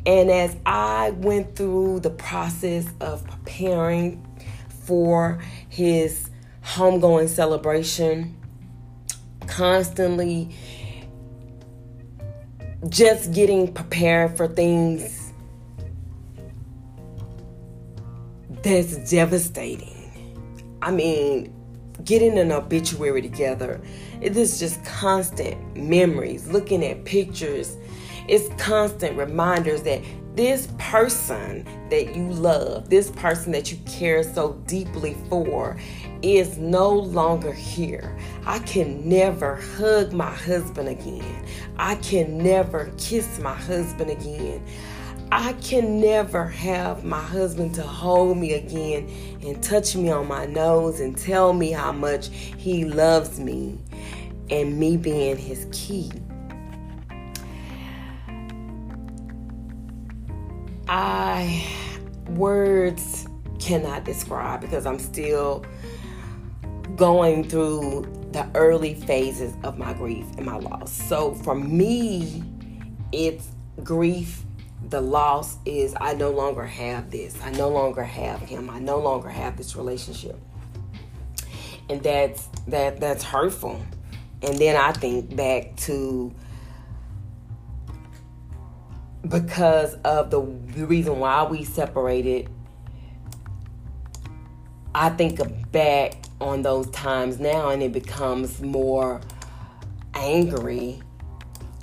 And 0.06 0.30
as 0.30 0.56
I 0.64 1.11
went 1.11 1.56
through 1.56 2.00
the 2.00 2.11
process 2.11 2.87
of 3.00 3.26
preparing 3.26 4.25
for 4.84 5.42
his 5.68 6.30
homegoing 6.62 7.28
celebration, 7.28 8.37
constantly 9.46 10.50
just 12.88 13.33
getting 13.33 13.73
prepared 13.73 14.37
for 14.37 14.49
things 14.49 15.33
that's 18.62 19.11
devastating. 19.11 19.90
I 20.83 20.90
mean, 20.90 21.55
getting 22.05 22.38
an 22.38 22.53
obituary 22.53 23.23
together, 23.23 23.81
it 24.20 24.37
is 24.37 24.59
just 24.59 24.85
constant 24.85 25.77
memories, 25.77 26.49
looking 26.49 26.85
at 26.85 27.05
pictures. 27.05 27.77
It's 28.29 28.49
constant 28.62 29.16
reminders 29.16 29.83
that 29.83 30.03
this 30.35 30.68
person 30.79 31.64
that 31.90 32.16
you 32.16 32.29
love, 32.29 32.90
this 32.90 33.11
person 33.11 33.53
that 33.53 33.70
you 33.70 33.79
care 33.87 34.23
so 34.23 34.55
deeply 34.66 35.16
for, 35.29 35.79
is 36.22 36.59
no 36.59 36.90
longer 36.90 37.53
here. 37.53 38.16
I 38.46 38.59
can 38.61 39.09
never 39.09 39.57
hug 39.57 40.12
my 40.12 40.31
husband 40.31 40.88
again. 40.88 41.44
I 41.77 41.96
can 41.96 42.38
never 42.38 42.92
kiss 42.98 43.38
my 43.38 43.55
husband 43.55 44.11
again. 44.11 44.64
I 45.33 45.55
can 45.55 46.00
never 46.00 46.46
have 46.46 47.05
my 47.05 47.20
husband 47.20 47.74
to 47.74 47.83
hold 47.83 48.38
me 48.38 48.53
again 48.53 49.11
and 49.42 49.61
touch 49.62 49.96
me 49.96 50.11
on 50.11 50.29
my 50.29 50.46
nose 50.46 51.00
and 51.00 51.16
tell 51.16 51.53
me 51.53 51.72
how 51.72 51.90
much 51.92 52.29
he 52.29 52.85
loves 52.85 53.40
me 53.40 53.79
and 54.50 54.79
me 54.79 54.96
being 54.96 55.37
his 55.37 55.66
key. 55.72 56.12
I 60.87 61.66
words 62.29 63.27
cannot 63.59 64.05
describe 64.05 64.61
because 64.61 64.87
I'm 64.87 64.98
still 64.98 65.64
going 66.96 67.48
through 67.48 68.07
the 68.33 68.48
early 68.54 68.94
phases 68.94 69.54
of 69.62 69.78
my 69.78 69.92
grief 69.92 70.26
and 70.37 70.46
my 70.46 70.57
loss. 70.57 70.92
So 70.92 71.35
for 71.35 71.54
me, 71.54 72.42
it's 73.12 73.48
grief. 73.83 74.42
The 74.88 75.00
loss 75.00 75.57
is 75.64 75.94
I 76.00 76.14
no 76.14 76.30
longer 76.30 76.64
have 76.64 77.11
this. 77.11 77.37
I 77.42 77.50
no 77.52 77.68
longer 77.68 78.02
have 78.02 78.40
him. 78.40 78.68
I 78.68 78.78
no 78.78 78.98
longer 78.98 79.28
have 79.28 79.57
this 79.57 79.76
relationship. 79.76 80.38
And 81.88 82.02
that's 82.02 82.48
that 82.68 83.00
that's 83.00 83.22
hurtful. 83.22 83.80
And 84.42 84.59
then 84.59 84.76
I 84.76 84.92
think 84.92 85.35
back 85.35 85.76
to 85.76 86.35
because 89.28 89.94
of 90.04 90.30
the, 90.30 90.40
the 90.76 90.87
reason 90.87 91.18
why 91.18 91.44
we 91.44 91.64
separated, 91.64 92.50
I 94.94 95.09
think 95.11 95.40
back 95.72 96.23
on 96.40 96.62
those 96.62 96.88
times 96.90 97.38
now 97.38 97.70
and 97.70 97.83
it 97.83 97.92
becomes 97.92 98.61
more 98.61 99.20
angry. 100.14 101.01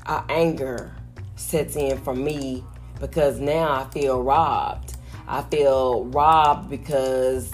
Uh, 0.06 0.24
anger 0.30 0.96
sets 1.36 1.76
in 1.76 1.98
for 1.98 2.16
me 2.16 2.64
because 3.00 3.40
now 3.40 3.74
I 3.74 3.90
feel 3.92 4.22
robbed. 4.22 4.96
I 5.28 5.42
feel 5.44 6.06
robbed 6.06 6.70
because 6.70 7.54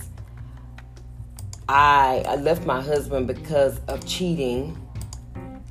I, 1.70 2.24
I 2.28 2.36
left 2.36 2.66
my 2.66 2.82
husband 2.82 3.28
because 3.28 3.80
of 3.88 4.06
cheating 4.06 4.78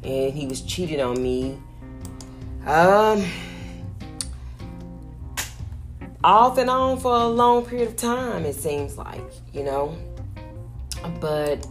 and 0.03 0.33
he 0.33 0.47
was 0.47 0.63
cheating 0.63 1.01
on 1.01 1.23
me. 1.23 1.59
Um, 2.67 3.25
off 6.23 6.59
and 6.59 6.69
on 6.69 6.99
for 6.99 7.15
a 7.15 7.29
long 7.29 7.65
period 7.65 7.89
of 7.89 7.97
time, 7.97 8.45
it 8.45 8.55
seems 8.55 8.99
like, 8.99 9.23
you 9.53 9.63
know. 9.63 9.97
But 11.21 11.67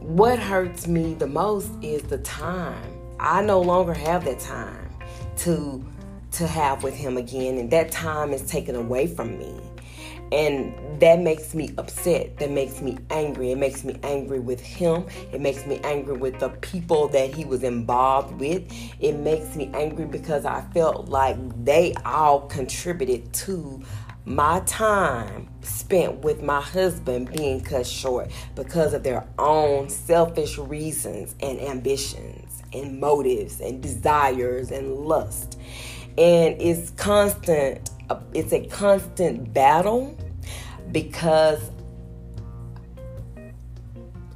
what 0.00 0.38
hurts 0.38 0.86
me 0.86 1.14
the 1.14 1.26
most 1.26 1.70
is 1.82 2.02
the 2.02 2.18
time. 2.18 2.92
I 3.18 3.42
no 3.42 3.60
longer 3.60 3.94
have 3.94 4.24
that 4.24 4.40
time 4.40 4.90
to 5.38 5.84
to 6.32 6.46
have 6.46 6.82
with 6.82 6.94
him 6.94 7.16
again 7.16 7.56
and 7.56 7.70
that 7.70 7.90
time 7.90 8.32
is 8.32 8.42
taken 8.42 8.74
away 8.74 9.06
from 9.06 9.38
me. 9.38 9.58
And 10.32 11.00
that 11.00 11.20
makes 11.20 11.54
me 11.54 11.72
upset. 11.78 12.38
That 12.38 12.50
makes 12.50 12.82
me 12.82 12.98
angry. 13.10 13.52
It 13.52 13.58
makes 13.58 13.84
me 13.84 13.98
angry 14.02 14.40
with 14.40 14.60
him. 14.60 15.06
It 15.32 15.40
makes 15.40 15.64
me 15.66 15.78
angry 15.84 16.16
with 16.16 16.40
the 16.40 16.48
people 16.48 17.08
that 17.08 17.32
he 17.32 17.44
was 17.44 17.62
involved 17.62 18.40
with. 18.40 18.64
It 19.00 19.12
makes 19.12 19.54
me 19.54 19.70
angry 19.72 20.04
because 20.04 20.44
I 20.44 20.62
felt 20.74 21.08
like 21.08 21.36
they 21.64 21.94
all 22.04 22.40
contributed 22.48 23.32
to 23.34 23.82
my 24.26 24.58
time 24.66 25.48
spent 25.62 26.18
with 26.18 26.42
my 26.42 26.60
husband 26.60 27.30
being 27.32 27.60
cut 27.60 27.86
short 27.86 28.28
because 28.56 28.92
of 28.92 29.04
their 29.04 29.24
own 29.38 29.88
selfish 29.88 30.58
reasons 30.58 31.36
and 31.40 31.60
ambitions 31.60 32.64
and 32.72 32.98
motives 32.98 33.60
and 33.60 33.80
desires 33.80 34.72
and 34.72 34.96
lust. 34.96 35.58
And 36.18 36.60
it's 36.60 36.90
constant 36.90 37.90
it's 38.34 38.52
a 38.52 38.66
constant 38.66 39.52
battle 39.52 40.16
because 40.92 41.70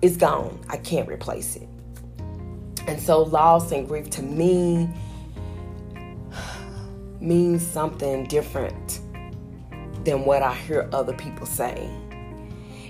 it's 0.02 0.16
gone. 0.16 0.60
I 0.68 0.76
can't 0.76 1.08
replace 1.08 1.56
it. 1.56 1.68
And 2.86 3.00
so 3.00 3.22
loss 3.22 3.72
and 3.72 3.88
grief 3.88 4.08
to 4.10 4.22
me 4.22 4.88
means 7.20 7.64
something 7.64 8.26
different 8.26 9.00
than 10.10 10.24
what 10.24 10.42
I 10.42 10.54
hear 10.54 10.88
other 10.92 11.12
people 11.14 11.46
say. 11.46 11.88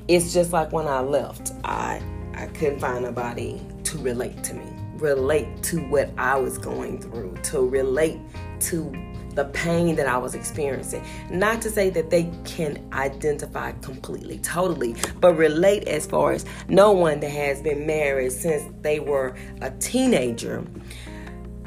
It's 0.09 0.33
just 0.33 0.53
like 0.53 0.73
when 0.73 0.87
I 0.87 1.01
left, 1.01 1.53
I 1.65 2.03
I 2.35 2.47
couldn't 2.47 2.81
find 2.81 3.05
nobody 3.05 3.61
to 3.85 3.99
relate 3.99 4.43
to 4.45 4.55
me, 4.55 4.65
relate 4.95 5.63
to 5.65 5.81
what 5.89 6.11
I 6.17 6.39
was 6.39 6.57
going 6.57 6.99
through, 6.99 7.37
to 7.45 7.69
relate 7.69 8.19
to 8.61 8.91
the 9.35 9.45
pain 9.53 9.97
that 9.97 10.07
I 10.07 10.17
was 10.17 10.35
experiencing. 10.35 11.05
Not 11.31 11.61
to 11.63 11.71
say 11.71 11.91
that 11.91 12.09
they 12.09 12.33
can 12.45 12.83
identify 12.95 13.73
completely, 13.73 14.39
totally, 14.39 14.97
but 15.21 15.35
relate 15.35 15.87
as 15.87 16.07
far 16.07 16.33
as 16.33 16.47
no 16.69 16.93
one 16.93 17.21
that 17.21 17.31
has 17.31 17.61
been 17.61 17.87
married 17.87 18.33
since 18.33 18.73
they 18.81 18.99
were 18.99 19.37
a 19.61 19.71
teenager 19.73 20.65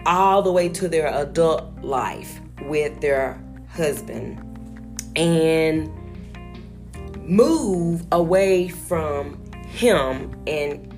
all 0.07 0.41
the 0.41 0.51
way 0.51 0.67
to 0.69 0.87
their 0.87 1.13
adult 1.13 1.79
life 1.83 2.41
with 2.63 2.99
their 2.99 3.39
husband 3.69 4.52
and 5.15 5.91
move 7.27 8.05
away 8.11 8.67
from 8.67 9.39
him 9.67 10.35
and 10.47 10.89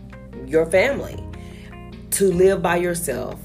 your 0.48 0.66
family 0.66 1.22
to 2.12 2.32
live 2.32 2.62
by 2.62 2.76
yourself 2.78 3.40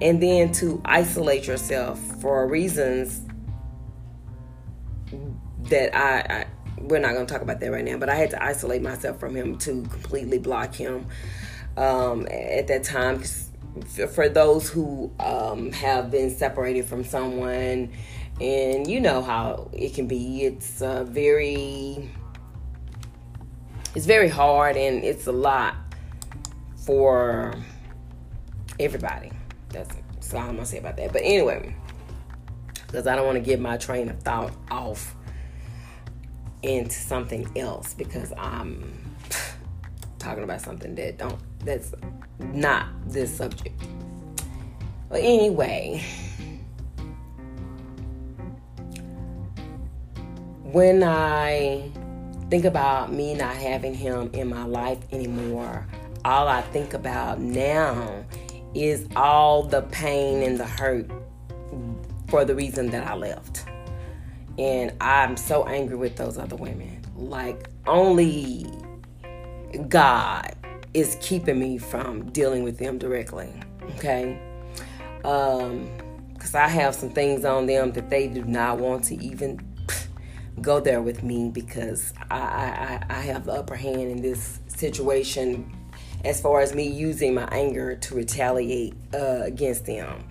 and 0.00 0.22
then 0.22 0.52
to 0.52 0.80
isolate 0.84 1.46
yourself 1.46 1.98
for 2.20 2.46
reasons 2.46 3.20
that 5.64 5.94
I, 5.96 6.40
I 6.40 6.46
we're 6.78 6.98
not 6.98 7.14
going 7.14 7.26
to 7.26 7.32
talk 7.32 7.42
about 7.42 7.60
that 7.60 7.70
right 7.70 7.84
now 7.84 7.96
but 7.96 8.10
i 8.10 8.14
had 8.14 8.30
to 8.30 8.42
isolate 8.42 8.82
myself 8.82 9.18
from 9.18 9.34
him 9.34 9.56
to 9.58 9.82
completely 9.84 10.38
block 10.38 10.74
him 10.74 11.06
um, 11.76 12.26
at 12.30 12.66
that 12.68 12.84
time. 12.84 13.22
For 14.12 14.28
those 14.28 14.68
who 14.68 15.12
um, 15.18 15.72
have 15.72 16.10
been 16.10 16.30
separated 16.30 16.84
from 16.84 17.04
someone 17.04 17.92
and 18.40 18.86
you 18.88 19.00
know 19.00 19.22
how 19.22 19.70
it 19.72 19.94
can 19.94 20.06
be. 20.06 20.44
It's 20.44 20.82
uh, 20.82 21.04
very 21.04 22.10
it's 23.94 24.06
very 24.06 24.28
hard 24.28 24.76
and 24.76 25.04
it's 25.04 25.26
a 25.26 25.32
lot 25.32 25.76
for 26.76 27.54
everybody. 28.80 29.30
That's, 29.70 29.94
that's 30.12 30.34
all 30.34 30.40
i'm 30.40 30.54
gonna 30.54 30.66
say 30.66 30.78
about 30.78 30.96
that. 30.96 31.12
But 31.12 31.22
anyway 31.22 31.74
because 32.94 33.08
i 33.08 33.16
don't 33.16 33.26
want 33.26 33.36
to 33.36 33.42
get 33.42 33.58
my 33.58 33.76
train 33.76 34.08
of 34.08 34.20
thought 34.22 34.52
off 34.70 35.16
into 36.62 36.94
something 36.94 37.44
else 37.56 37.92
because 37.92 38.32
i'm 38.38 39.16
talking 40.20 40.44
about 40.44 40.60
something 40.60 40.94
that 40.94 41.18
don't 41.18 41.38
that's 41.64 41.92
not 42.38 42.86
this 43.06 43.36
subject. 43.36 43.80
But 45.08 45.20
anyway 45.20 46.02
when 50.74 51.04
I 51.04 51.88
think 52.50 52.64
about 52.64 53.12
me 53.12 53.34
not 53.34 53.54
having 53.54 53.94
him 53.94 54.28
in 54.32 54.48
my 54.48 54.64
life 54.64 54.98
anymore, 55.12 55.86
all 56.24 56.48
I 56.48 56.62
think 56.62 56.94
about 56.94 57.38
now 57.38 58.24
is 58.74 59.06
all 59.14 59.62
the 59.62 59.82
pain 59.82 60.42
and 60.42 60.58
the 60.58 60.66
hurt 60.66 61.08
for 62.26 62.44
the 62.44 62.56
reason 62.56 62.90
that 62.90 63.06
I 63.06 63.14
left. 63.14 63.66
And 64.58 64.92
I'm 65.00 65.36
so 65.36 65.64
angry 65.64 65.96
with 65.96 66.16
those 66.16 66.38
other 66.38 66.56
women. 66.56 67.02
Like, 67.14 67.70
only 67.86 68.66
God 69.86 70.56
is 70.92 71.16
keeping 71.20 71.60
me 71.60 71.78
from 71.78 72.32
dealing 72.32 72.64
with 72.64 72.78
them 72.78 72.98
directly. 72.98 73.52
Okay? 73.90 74.40
Um, 75.24 75.88
because 76.32 76.56
I 76.56 76.66
have 76.66 76.96
some 76.96 77.10
things 77.10 77.44
on 77.44 77.66
them 77.66 77.92
that 77.92 78.10
they 78.10 78.26
do 78.26 78.42
not 78.44 78.78
want 78.78 79.04
to 79.04 79.22
even 79.22 79.60
go 80.64 80.80
there 80.80 81.02
with 81.02 81.22
me 81.22 81.50
because 81.50 82.12
I, 82.30 82.38
I, 82.38 83.06
I 83.10 83.20
have 83.20 83.44
the 83.44 83.52
upper 83.52 83.76
hand 83.76 84.10
in 84.10 84.22
this 84.22 84.58
situation 84.68 85.70
as 86.24 86.40
far 86.40 86.60
as 86.60 86.74
me 86.74 86.88
using 86.88 87.34
my 87.34 87.44
anger 87.52 87.96
to 87.96 88.14
retaliate 88.14 88.94
uh, 89.12 89.42
against 89.42 89.84
them. 89.86 90.24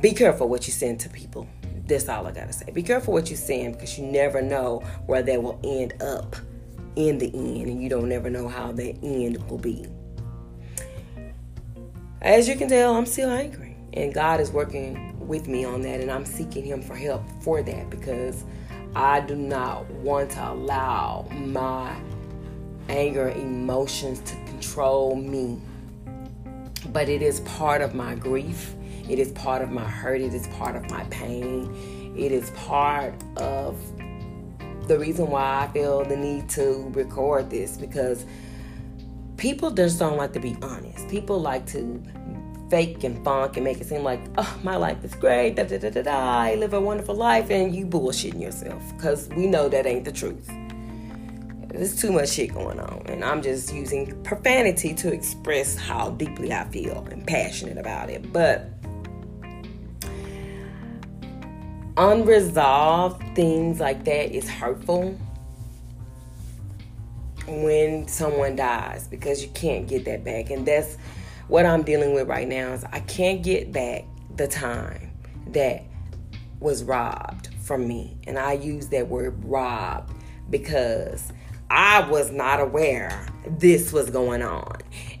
Be 0.00 0.12
careful 0.12 0.48
what 0.48 0.66
you 0.66 0.72
send 0.72 1.00
to 1.00 1.08
people. 1.08 1.46
That's 1.86 2.08
all 2.08 2.26
I 2.26 2.32
gotta 2.32 2.52
say. 2.52 2.70
Be 2.70 2.82
careful 2.82 3.14
what 3.14 3.30
you 3.30 3.36
send 3.36 3.74
because 3.74 3.98
you 3.98 4.04
never 4.04 4.42
know 4.42 4.80
where 5.06 5.22
they 5.22 5.38
will 5.38 5.58
end 5.64 6.02
up 6.02 6.36
in 6.96 7.18
the 7.18 7.26
end, 7.34 7.68
and 7.68 7.82
you 7.82 7.88
don't 7.88 8.08
never 8.08 8.28
know 8.28 8.48
how 8.48 8.72
that 8.72 8.98
end 9.02 9.48
will 9.48 9.58
be. 9.58 9.86
As 12.20 12.48
you 12.48 12.56
can 12.56 12.68
tell, 12.68 12.96
I'm 12.96 13.06
still 13.06 13.30
angry, 13.30 13.76
and 13.92 14.12
God 14.12 14.40
is 14.40 14.50
working 14.50 15.16
with 15.26 15.46
me 15.46 15.64
on 15.64 15.82
that, 15.82 16.00
and 16.00 16.10
I'm 16.10 16.26
seeking 16.26 16.64
Him 16.64 16.82
for 16.82 16.96
help 16.96 17.22
for 17.42 17.62
that 17.62 17.88
because 17.90 18.44
I 18.94 19.20
do 19.20 19.36
not 19.36 19.90
want 19.90 20.30
to 20.32 20.50
allow 20.50 21.28
my 21.32 21.96
anger 22.88 23.30
emotions 23.30 24.20
to 24.20 24.34
control 24.46 25.14
me. 25.14 25.60
But 26.92 27.08
it 27.08 27.22
is 27.22 27.40
part 27.40 27.82
of 27.82 27.94
my 27.94 28.14
grief. 28.14 28.74
It 29.08 29.18
is 29.18 29.32
part 29.32 29.62
of 29.62 29.70
my 29.70 29.84
hurt. 29.84 30.20
It 30.20 30.34
is 30.34 30.46
part 30.48 30.76
of 30.76 30.90
my 30.90 31.04
pain. 31.04 32.14
It 32.16 32.32
is 32.32 32.50
part 32.50 33.14
of 33.36 33.76
the 34.88 34.98
reason 34.98 35.28
why 35.28 35.64
I 35.64 35.72
feel 35.72 36.04
the 36.04 36.16
need 36.16 36.48
to 36.50 36.90
record 36.94 37.50
this 37.50 37.76
because 37.76 38.24
people 39.36 39.70
just 39.70 39.98
don't 39.98 40.16
like 40.16 40.32
to 40.32 40.40
be 40.40 40.56
honest. 40.62 41.08
People 41.08 41.40
like 41.40 41.66
to 41.66 42.02
fake 42.70 43.04
and 43.04 43.24
funk 43.24 43.56
and 43.56 43.64
make 43.64 43.80
it 43.80 43.86
seem 43.86 44.02
like, 44.02 44.20
oh, 44.36 44.58
my 44.62 44.76
life 44.76 45.02
is 45.04 45.14
great, 45.14 45.56
da 45.56 45.64
da 45.64 45.78
da 45.78 45.90
da 45.90 46.02
da, 46.02 46.10
I 46.10 46.54
live 46.56 46.74
a 46.74 46.80
wonderful 46.80 47.14
life, 47.14 47.50
and 47.50 47.74
you 47.74 47.86
bullshitting 47.86 48.40
yourself. 48.40 48.82
Because 48.96 49.28
we 49.30 49.46
know 49.46 49.68
that 49.68 49.86
ain't 49.86 50.04
the 50.04 50.12
truth. 50.12 50.50
There's 51.68 52.00
too 52.00 52.12
much 52.12 52.30
shit 52.30 52.54
going 52.54 52.80
on, 52.80 53.02
and 53.06 53.24
I'm 53.24 53.42
just 53.42 53.72
using 53.72 54.20
profanity 54.22 54.94
to 54.94 55.12
express 55.12 55.76
how 55.76 56.10
deeply 56.10 56.52
I 56.52 56.64
feel 56.68 57.06
and 57.10 57.26
passionate 57.26 57.78
about 57.78 58.10
it. 58.10 58.32
But 58.32 58.70
unresolved 61.96 63.22
things 63.34 63.80
like 63.80 64.04
that 64.04 64.32
is 64.32 64.48
hurtful 64.48 65.18
when 67.46 68.06
someone 68.06 68.54
dies 68.54 69.08
because 69.08 69.42
you 69.42 69.48
can't 69.50 69.88
get 69.88 70.04
that 70.04 70.24
back, 70.24 70.50
and 70.50 70.66
that's 70.66 70.96
what 71.48 71.66
I'm 71.66 71.82
dealing 71.82 72.14
with 72.14 72.28
right 72.28 72.46
now 72.46 72.72
is 72.72 72.84
I 72.84 73.00
can't 73.00 73.42
get 73.42 73.72
back 73.72 74.04
the 74.36 74.46
time 74.46 75.10
that 75.48 75.82
was 76.60 76.84
robbed 76.84 77.48
from 77.62 77.86
me. 77.88 78.16
And 78.26 78.38
I 78.38 78.52
use 78.52 78.88
that 78.88 79.08
word 79.08 79.42
robbed 79.44 80.12
because 80.50 81.32
I 81.70 82.08
was 82.08 82.30
not 82.30 82.60
aware 82.60 83.26
this 83.46 83.92
was 83.92 84.10
going 84.10 84.42
on. 84.42 84.76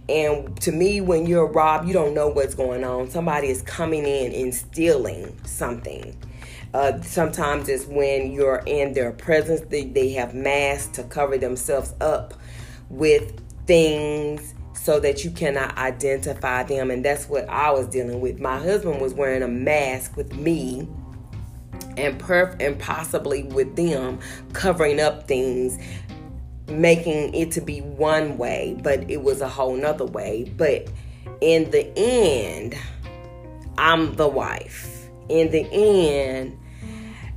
And 0.08 0.58
to 0.62 0.72
me, 0.72 1.00
when 1.00 1.26
you're 1.26 1.46
robbed, 1.46 1.86
you 1.86 1.92
don't 1.92 2.14
know 2.14 2.28
what's 2.28 2.54
going 2.54 2.84
on. 2.84 3.10
Somebody 3.10 3.48
is 3.48 3.62
coming 3.62 4.06
in 4.06 4.32
and 4.32 4.54
stealing 4.54 5.38
something. 5.44 6.16
Uh, 6.74 7.00
sometimes 7.00 7.68
it's 7.68 7.86
when 7.86 8.32
you're 8.32 8.62
in 8.66 8.92
their 8.92 9.12
presence, 9.12 9.62
they, 9.68 9.84
they 9.84 10.10
have 10.10 10.34
masks 10.34 10.96
to 10.96 11.02
cover 11.04 11.38
themselves 11.38 11.94
up 12.00 12.34
with 12.90 13.40
things 13.66 14.54
so 14.80 15.00
that 15.00 15.24
you 15.24 15.30
cannot 15.30 15.76
identify 15.76 16.62
them. 16.62 16.90
And 16.90 17.04
that's 17.04 17.28
what 17.28 17.48
I 17.48 17.70
was 17.70 17.88
dealing 17.88 18.20
with. 18.20 18.40
My 18.40 18.58
husband 18.58 19.00
was 19.00 19.12
wearing 19.12 19.42
a 19.42 19.48
mask 19.48 20.16
with 20.16 20.34
me 20.34 20.88
and 21.96 22.18
perf 22.18 22.56
and 22.60 22.78
possibly 22.78 23.42
with 23.42 23.76
them 23.76 24.18
covering 24.52 25.00
up 25.00 25.26
things 25.26 25.78
making 26.68 27.34
it 27.34 27.50
to 27.50 27.60
be 27.60 27.80
one 27.80 28.36
way 28.38 28.78
but 28.82 29.10
it 29.10 29.22
was 29.22 29.40
a 29.40 29.48
whole 29.48 29.74
nother 29.74 30.04
way 30.04 30.52
but 30.56 30.86
in 31.40 31.70
the 31.70 31.90
end 31.96 32.74
i'm 33.78 34.14
the 34.16 34.28
wife 34.28 35.08
in 35.28 35.50
the 35.50 35.66
end 35.72 36.58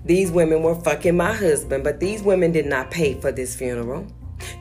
these 0.04 0.32
women 0.32 0.64
were 0.64 0.76
fucking 0.76 1.16
my 1.16 1.34
husband 1.34 1.84
but 1.84 2.00
these 2.00 2.22
women 2.22 2.52
did 2.52 2.66
not 2.66 2.92
pay 2.92 3.20
for 3.20 3.32
this 3.32 3.56
funeral 3.56 4.06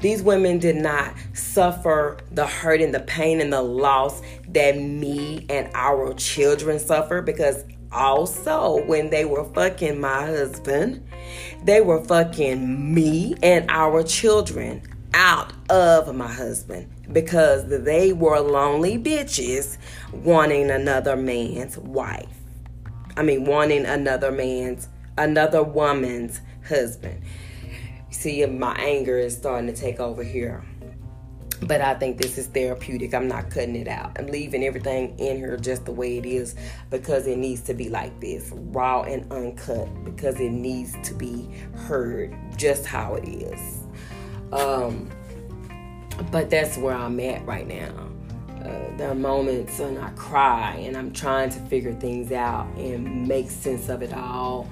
these 0.01 0.23
women 0.23 0.59
did 0.59 0.77
not 0.77 1.15
suffer 1.33 2.19
the 2.31 2.47
hurt 2.47 2.81
and 2.81 2.95
the 2.95 3.01
pain 3.01 3.41
and 3.41 3.53
the 3.53 3.63
loss 3.63 4.23
that 4.49 4.77
me 4.77 5.47
and 5.49 5.71
our 5.75 6.15
children 6.15 6.79
suffer 6.79 7.23
because 7.23 7.65
also 7.93 8.85
when 8.87 9.11
they 9.11 9.25
were 9.25 9.45
fucking 9.53 10.01
my 10.01 10.27
husband, 10.27 11.07
they 11.65 11.81
were 11.81 12.03
fucking 12.05 12.95
me 12.95 13.35
and 13.43 13.71
our 13.71 14.03
children 14.03 14.83
out 15.13 15.53
of 15.69 16.15
my 16.15 16.29
husband 16.33 16.89
because 17.13 17.67
they 17.69 18.13
were 18.13 18.39
lonely 18.39 18.97
bitches 18.97 19.77
wanting 20.13 20.71
another 20.71 21.17
man's 21.17 21.77
wife. 21.79 22.29
I 23.17 23.23
mean, 23.23 23.45
wanting 23.45 23.87
another 23.87 24.31
man's, 24.31 24.89
another 25.19 25.63
woman's 25.63 26.41
husband 26.69 27.23
see 28.11 28.45
my 28.47 28.75
anger 28.75 29.19
is 29.19 29.37
starting 29.37 29.73
to 29.73 29.79
take 29.79 30.01
over 30.01 30.23
here. 30.23 30.65
But 31.63 31.83
I 31.83 31.95
think 31.95 32.17
this 32.17 32.39
is 32.39 32.47
therapeutic. 32.47 33.13
I'm 33.13 33.29
not 33.29 33.51
cutting 33.51 33.77
it 33.77 33.87
out. 33.87 34.19
I'm 34.19 34.29
leaving 34.29 34.65
everything 34.65 35.19
in 35.19 35.37
here 35.37 35.57
just 35.59 35.85
the 35.85 35.93
way 35.93 36.17
it 36.17 36.25
is 36.25 36.55
because 36.89 37.27
it 37.27 37.37
needs 37.37 37.61
to 37.63 37.75
be 37.75 37.91
like 37.91 38.19
this 38.21 38.51
raw 38.55 39.03
and 39.03 39.31
uncut 39.31 39.89
because 40.05 40.41
it 40.41 40.51
needs 40.51 40.97
to 41.07 41.15
be 41.15 41.51
heard 41.75 42.35
just 42.57 42.87
how 42.87 43.15
it 43.15 43.29
is. 43.29 43.83
Um, 44.53 45.11
but 46.31 46.49
that's 46.51 46.79
where 46.79 46.95
I'm 46.95 47.21
at 47.21 47.45
right 47.45 47.69
now. 47.69 48.09
Uh, 48.49 48.97
there 48.97 49.11
are 49.11 49.15
moments 49.15 49.79
when 49.79 49.99
I 49.99 50.11
cry 50.11 50.77
and 50.77 50.97
I'm 50.97 51.13
trying 51.13 51.51
to 51.51 51.59
figure 51.61 51.95
things 51.95 52.33
out 52.33 52.67
and 52.77 53.27
make 53.27 53.51
sense 53.51 53.89
of 53.89 54.03
it 54.03 54.13
all. 54.13 54.71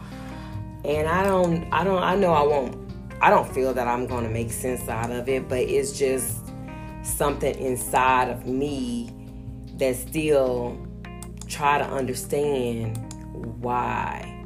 And 0.84 1.08
I 1.08 1.24
don't, 1.24 1.70
I 1.72 1.84
don't, 1.84 2.02
I 2.02 2.14
know 2.14 2.32
I 2.32 2.42
won't, 2.42 2.77
I 3.20 3.30
don't 3.30 3.52
feel 3.52 3.74
that 3.74 3.88
I'm 3.88 4.06
going 4.06 4.24
to 4.24 4.30
make 4.30 4.52
sense 4.52 4.88
out 4.88 5.10
of 5.10 5.28
it, 5.28 5.48
but 5.48 5.60
it's 5.60 5.98
just 5.98 6.38
something 7.02 7.54
inside 7.58 8.28
of 8.28 8.46
me 8.46 9.12
that 9.74 9.96
still 9.96 10.78
try 11.46 11.78
to 11.78 11.84
understand 11.84 12.96
why. 13.60 14.44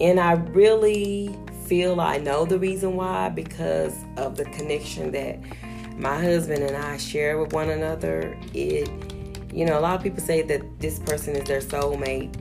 And 0.00 0.18
I 0.20 0.32
really 0.32 1.38
feel 1.66 2.00
I 2.00 2.18
know 2.18 2.44
the 2.44 2.58
reason 2.58 2.96
why 2.96 3.30
because 3.30 3.94
of 4.16 4.36
the 4.36 4.44
connection 4.44 5.12
that 5.12 5.38
my 5.96 6.20
husband 6.20 6.62
and 6.62 6.76
I 6.76 6.96
share 6.96 7.38
with 7.38 7.52
one 7.52 7.70
another. 7.70 8.36
It, 8.52 8.90
you 9.52 9.64
know, 9.64 9.78
a 9.78 9.80
lot 9.80 9.96
of 9.96 10.02
people 10.02 10.20
say 10.20 10.42
that 10.42 10.80
this 10.80 10.98
person 10.98 11.36
is 11.36 11.46
their 11.46 11.60
soulmate, 11.60 12.34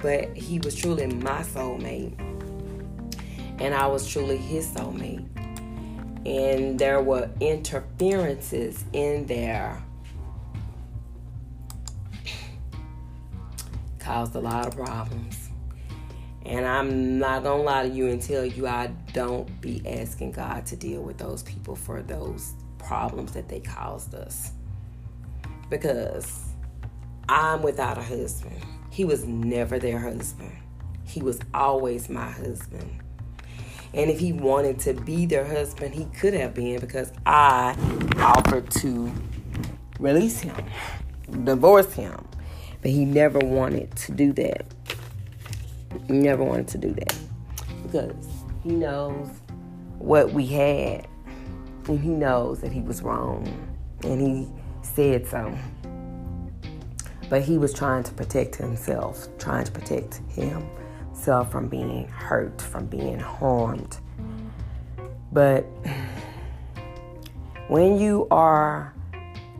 but 0.00 0.34
he 0.36 0.58
was 0.58 0.74
truly 0.74 1.06
my 1.06 1.42
soulmate. 1.42 2.25
And 3.58 3.74
I 3.74 3.86
was 3.86 4.06
truly 4.06 4.36
his 4.36 4.66
soulmate. 4.66 5.26
And 6.26 6.78
there 6.78 7.00
were 7.00 7.30
interferences 7.40 8.84
in 8.92 9.26
there 9.26 9.82
caused 13.98 14.34
a 14.34 14.40
lot 14.40 14.66
of 14.66 14.76
problems. 14.76 15.50
And 16.44 16.64
I'm 16.64 17.18
not 17.18 17.42
gonna 17.42 17.62
lie 17.62 17.88
to 17.88 17.94
you 17.94 18.08
and 18.08 18.22
tell 18.22 18.44
you 18.44 18.66
I 18.66 18.88
don't 19.12 19.60
be 19.60 19.82
asking 19.86 20.32
God 20.32 20.64
to 20.66 20.76
deal 20.76 21.02
with 21.02 21.18
those 21.18 21.42
people 21.42 21.74
for 21.74 22.02
those 22.02 22.54
problems 22.78 23.32
that 23.32 23.48
they 23.48 23.60
caused 23.60 24.14
us. 24.14 24.52
Because 25.70 26.44
I'm 27.28 27.62
without 27.62 27.98
a 27.98 28.02
husband. 28.02 28.60
He 28.90 29.04
was 29.04 29.24
never 29.24 29.78
their 29.78 29.98
husband. 29.98 30.56
He 31.04 31.20
was 31.20 31.40
always 31.52 32.08
my 32.08 32.30
husband. 32.30 33.02
And 33.96 34.10
if 34.10 34.18
he 34.18 34.34
wanted 34.34 34.78
to 34.80 34.92
be 34.92 35.24
their 35.24 35.46
husband, 35.46 35.94
he 35.94 36.04
could 36.20 36.34
have 36.34 36.52
been 36.52 36.78
because 36.80 37.12
I 37.24 37.74
offered 38.18 38.70
to 38.82 39.10
release 39.98 40.40
him, 40.40 40.54
divorce 41.44 41.94
him. 41.94 42.28
But 42.82 42.90
he 42.90 43.06
never 43.06 43.38
wanted 43.38 43.96
to 43.96 44.12
do 44.12 44.34
that. 44.34 44.66
He 46.06 46.12
never 46.12 46.44
wanted 46.44 46.68
to 46.68 46.78
do 46.78 46.92
that 46.92 47.14
because 47.84 48.14
he 48.62 48.70
knows 48.72 49.30
what 49.98 50.30
we 50.30 50.46
had 50.46 51.08
and 51.88 51.98
he 51.98 52.10
knows 52.10 52.60
that 52.60 52.72
he 52.72 52.82
was 52.82 53.00
wrong 53.02 53.46
and 54.02 54.20
he 54.20 54.46
said 54.82 55.26
so. 55.26 55.56
But 57.30 57.42
he 57.42 57.56
was 57.56 57.72
trying 57.72 58.04
to 58.04 58.12
protect 58.12 58.56
himself, 58.56 59.26
trying 59.38 59.64
to 59.64 59.72
protect 59.72 60.20
himself 61.26 61.50
from 61.50 61.66
being 61.66 62.06
hurt, 62.06 62.62
from 62.62 62.86
being 62.86 63.18
harmed. 63.18 63.98
But 65.32 65.62
when 67.66 67.98
you 67.98 68.28
are 68.30 68.94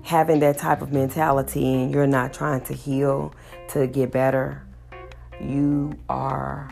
having 0.05 0.39
that 0.39 0.59
type 0.59 0.81
of 0.81 0.93
mentality 0.93 1.75
and 1.75 1.93
you're 1.93 2.07
not 2.07 2.33
trying 2.33 2.61
to 2.67 2.73
heal 2.73 3.35
to 3.71 3.89
get 3.89 4.13
better, 4.13 4.63
you 5.41 5.99
are 6.09 6.71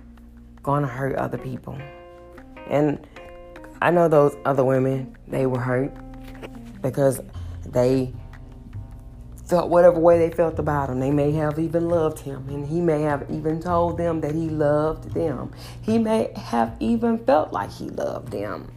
going 0.62 0.82
to 0.82 0.88
hurt 0.88 1.16
other 1.16 1.38
people. 1.38 1.76
And 2.68 3.04
I 3.82 3.90
know 3.90 4.06
those 4.06 4.36
other 4.44 4.64
women, 4.64 5.16
they 5.26 5.46
were 5.46 5.58
hurt 5.58 5.92
because 6.82 7.20
they 7.66 8.12
felt 9.44 9.68
whatever 9.68 9.98
way 9.98 10.18
they 10.18 10.34
felt 10.34 10.58
about 10.58 10.90
him. 10.90 11.00
They 11.00 11.10
may 11.10 11.32
have 11.32 11.58
even 11.58 11.88
loved 11.88 12.18
him, 12.18 12.48
and 12.48 12.66
he 12.66 12.80
may 12.80 13.02
have 13.02 13.30
even 13.30 13.60
told 13.60 13.98
them 13.98 14.20
that 14.22 14.34
he 14.34 14.48
loved 14.48 15.12
them. 15.12 15.52
He 15.82 15.98
may 15.98 16.32
have 16.36 16.76
even 16.80 17.18
felt 17.24 17.52
like 17.52 17.70
he 17.70 17.90
loved 17.90 18.32
them. 18.32 18.70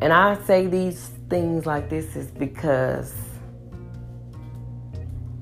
And 0.00 0.12
I 0.12 0.42
say 0.44 0.66
these 0.66 1.10
things 1.30 1.64
like 1.64 1.88
this 1.88 2.16
is 2.16 2.30
because 2.30 3.14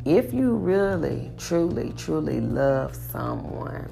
if 0.04 0.32
you 0.32 0.54
really, 0.54 1.32
truly, 1.38 1.92
truly 1.96 2.40
love 2.40 2.94
someone, 2.94 3.90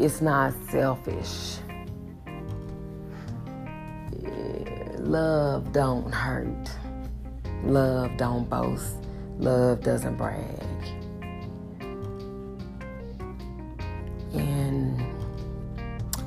it's 0.00 0.22
not 0.22 0.54
selfish. 0.70 1.58
Love 4.98 5.72
don't 5.72 6.10
hurt. 6.10 6.70
Love 7.64 8.16
don't 8.16 8.48
boast. 8.48 8.96
Love 9.38 9.82
doesn't 9.82 10.16
brag. 10.16 10.62
And 14.32 15.02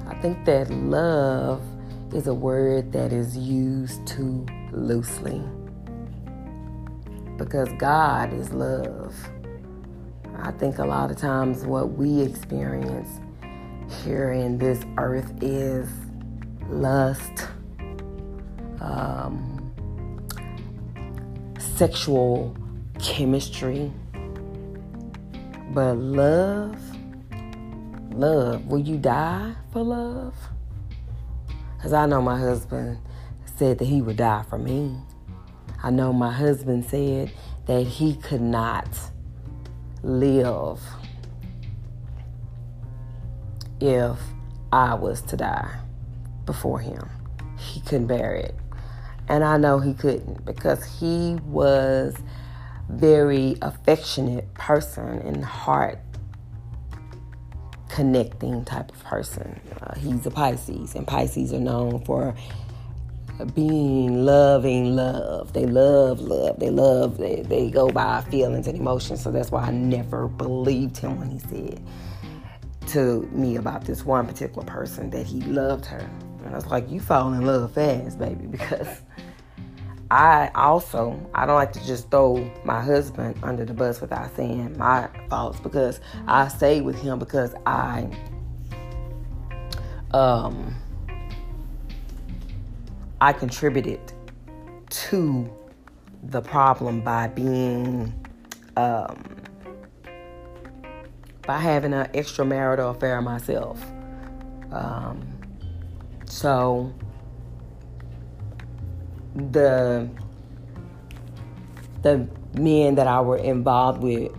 I 0.07 0.13
think 0.21 0.45
that 0.45 0.69
love 0.69 1.63
is 2.13 2.27
a 2.27 2.33
word 2.33 2.91
that 2.91 3.11
is 3.11 3.35
used 3.35 4.05
too 4.05 4.45
loosely. 4.71 5.41
Because 7.37 7.69
God 7.79 8.33
is 8.33 8.51
love. 8.51 9.15
I 10.37 10.51
think 10.51 10.77
a 10.77 10.85
lot 10.85 11.09
of 11.09 11.17
times 11.17 11.65
what 11.65 11.93
we 11.93 12.21
experience 12.21 13.19
here 14.03 14.31
in 14.31 14.57
this 14.57 14.83
earth 14.97 15.31
is 15.41 15.89
lust, 16.69 17.47
um, 18.81 19.71
sexual 21.59 22.55
chemistry, 22.99 23.91
but 25.73 25.97
love 25.97 26.75
love. 28.13 28.65
Will 28.67 28.79
you 28.79 28.97
die 28.97 29.53
for 29.71 29.83
love? 29.83 30.35
Because 31.75 31.93
I 31.93 32.05
know 32.05 32.21
my 32.21 32.39
husband 32.39 32.99
said 33.57 33.79
that 33.79 33.85
he 33.85 34.01
would 34.01 34.17
die 34.17 34.43
for 34.49 34.57
me. 34.57 34.95
I 35.81 35.89
know 35.89 36.13
my 36.13 36.31
husband 36.31 36.85
said 36.85 37.31
that 37.65 37.83
he 37.83 38.15
could 38.15 38.41
not 38.41 38.87
live 40.01 40.79
if 43.83 44.17
I 44.71 44.93
was 44.93 45.21
to 45.23 45.35
die 45.35 45.77
before 46.45 46.79
him. 46.79 47.09
He 47.59 47.81
couldn't 47.81 48.07
bear 48.07 48.33
it. 48.33 48.55
And 49.27 49.43
I 49.43 49.57
know 49.57 49.79
he 49.79 49.93
couldn't 49.93 50.45
because 50.45 50.85
he 50.99 51.35
was 51.45 52.15
very 52.89 53.57
affectionate 53.61 54.53
person 54.53 55.19
and 55.19 55.43
heart 55.43 55.99
connecting 57.89 58.63
type 58.63 58.91
of 58.91 59.03
person. 59.03 59.59
Uh, 59.81 59.95
he's 59.95 60.25
a 60.25 60.31
Pisces, 60.31 60.95
and 60.95 61.05
Pisces 61.05 61.53
are 61.53 61.59
known 61.59 62.03
for 62.05 62.33
being 63.53 64.25
loving 64.25 64.95
love. 64.95 65.53
They 65.53 65.65
love 65.65 66.19
love. 66.21 66.59
They 66.59 66.69
love, 66.69 67.17
they, 67.17 67.41
they 67.41 67.69
go 67.69 67.89
by 67.89 68.21
feelings 68.21 68.67
and 68.67 68.77
emotions. 68.77 69.21
So 69.21 69.31
that's 69.31 69.51
why 69.51 69.63
I 69.63 69.71
never 69.71 70.27
believed 70.27 70.97
him 70.97 71.19
when 71.19 71.31
he 71.31 71.39
said 71.39 71.81
to 72.93 73.27
me 73.31 73.55
about 73.55 73.85
this 73.85 74.05
one 74.05 74.27
particular 74.27 74.63
person 74.63 75.09
that 75.09 75.25
he 75.25 75.41
loved 75.41 75.85
her. 75.85 76.09
And 76.45 76.49
I 76.49 76.55
was 76.55 76.67
like, 76.67 76.89
you 76.91 76.99
fall 76.99 77.33
in 77.33 77.43
love 77.43 77.73
fast, 77.73 78.19
baby, 78.19 78.45
because 78.51 79.01
I 80.11 80.51
also 80.53 81.19
I 81.33 81.47
don't 81.47 81.55
like 81.55 81.73
to 81.73 81.83
just 81.87 82.11
throw 82.11 82.51
my 82.63 82.79
husband 82.81 83.35
under 83.41 83.65
the 83.65 83.73
bus 83.73 83.99
without 83.99 84.35
saying 84.35 84.77
my 84.77 85.09
faults 85.27 85.59
because 85.59 86.01
I 86.27 86.49
stayed 86.49 86.83
with 86.83 87.01
him 87.01 87.17
because 87.17 87.55
I 87.65 88.07
um 90.11 90.75
I 93.21 93.33
contributed 93.33 94.13
to 94.89 95.51
the 96.21 96.41
problem 96.41 97.01
by 97.01 97.29
being 97.29 98.13
um 98.77 99.42
by 101.45 101.59
having 101.59 101.93
an 101.93 102.07
extramarital 102.13 102.95
affair 102.95 103.21
myself. 103.21 103.83
Um 104.71 105.27
so 106.25 106.93
the 109.35 110.09
the 112.01 112.27
men 112.53 112.95
that 112.95 113.07
I 113.07 113.21
were 113.21 113.37
involved 113.37 114.01
with 114.01 114.31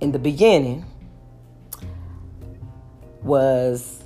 in 0.00 0.12
the 0.12 0.18
beginning 0.18 0.84
was 3.22 4.02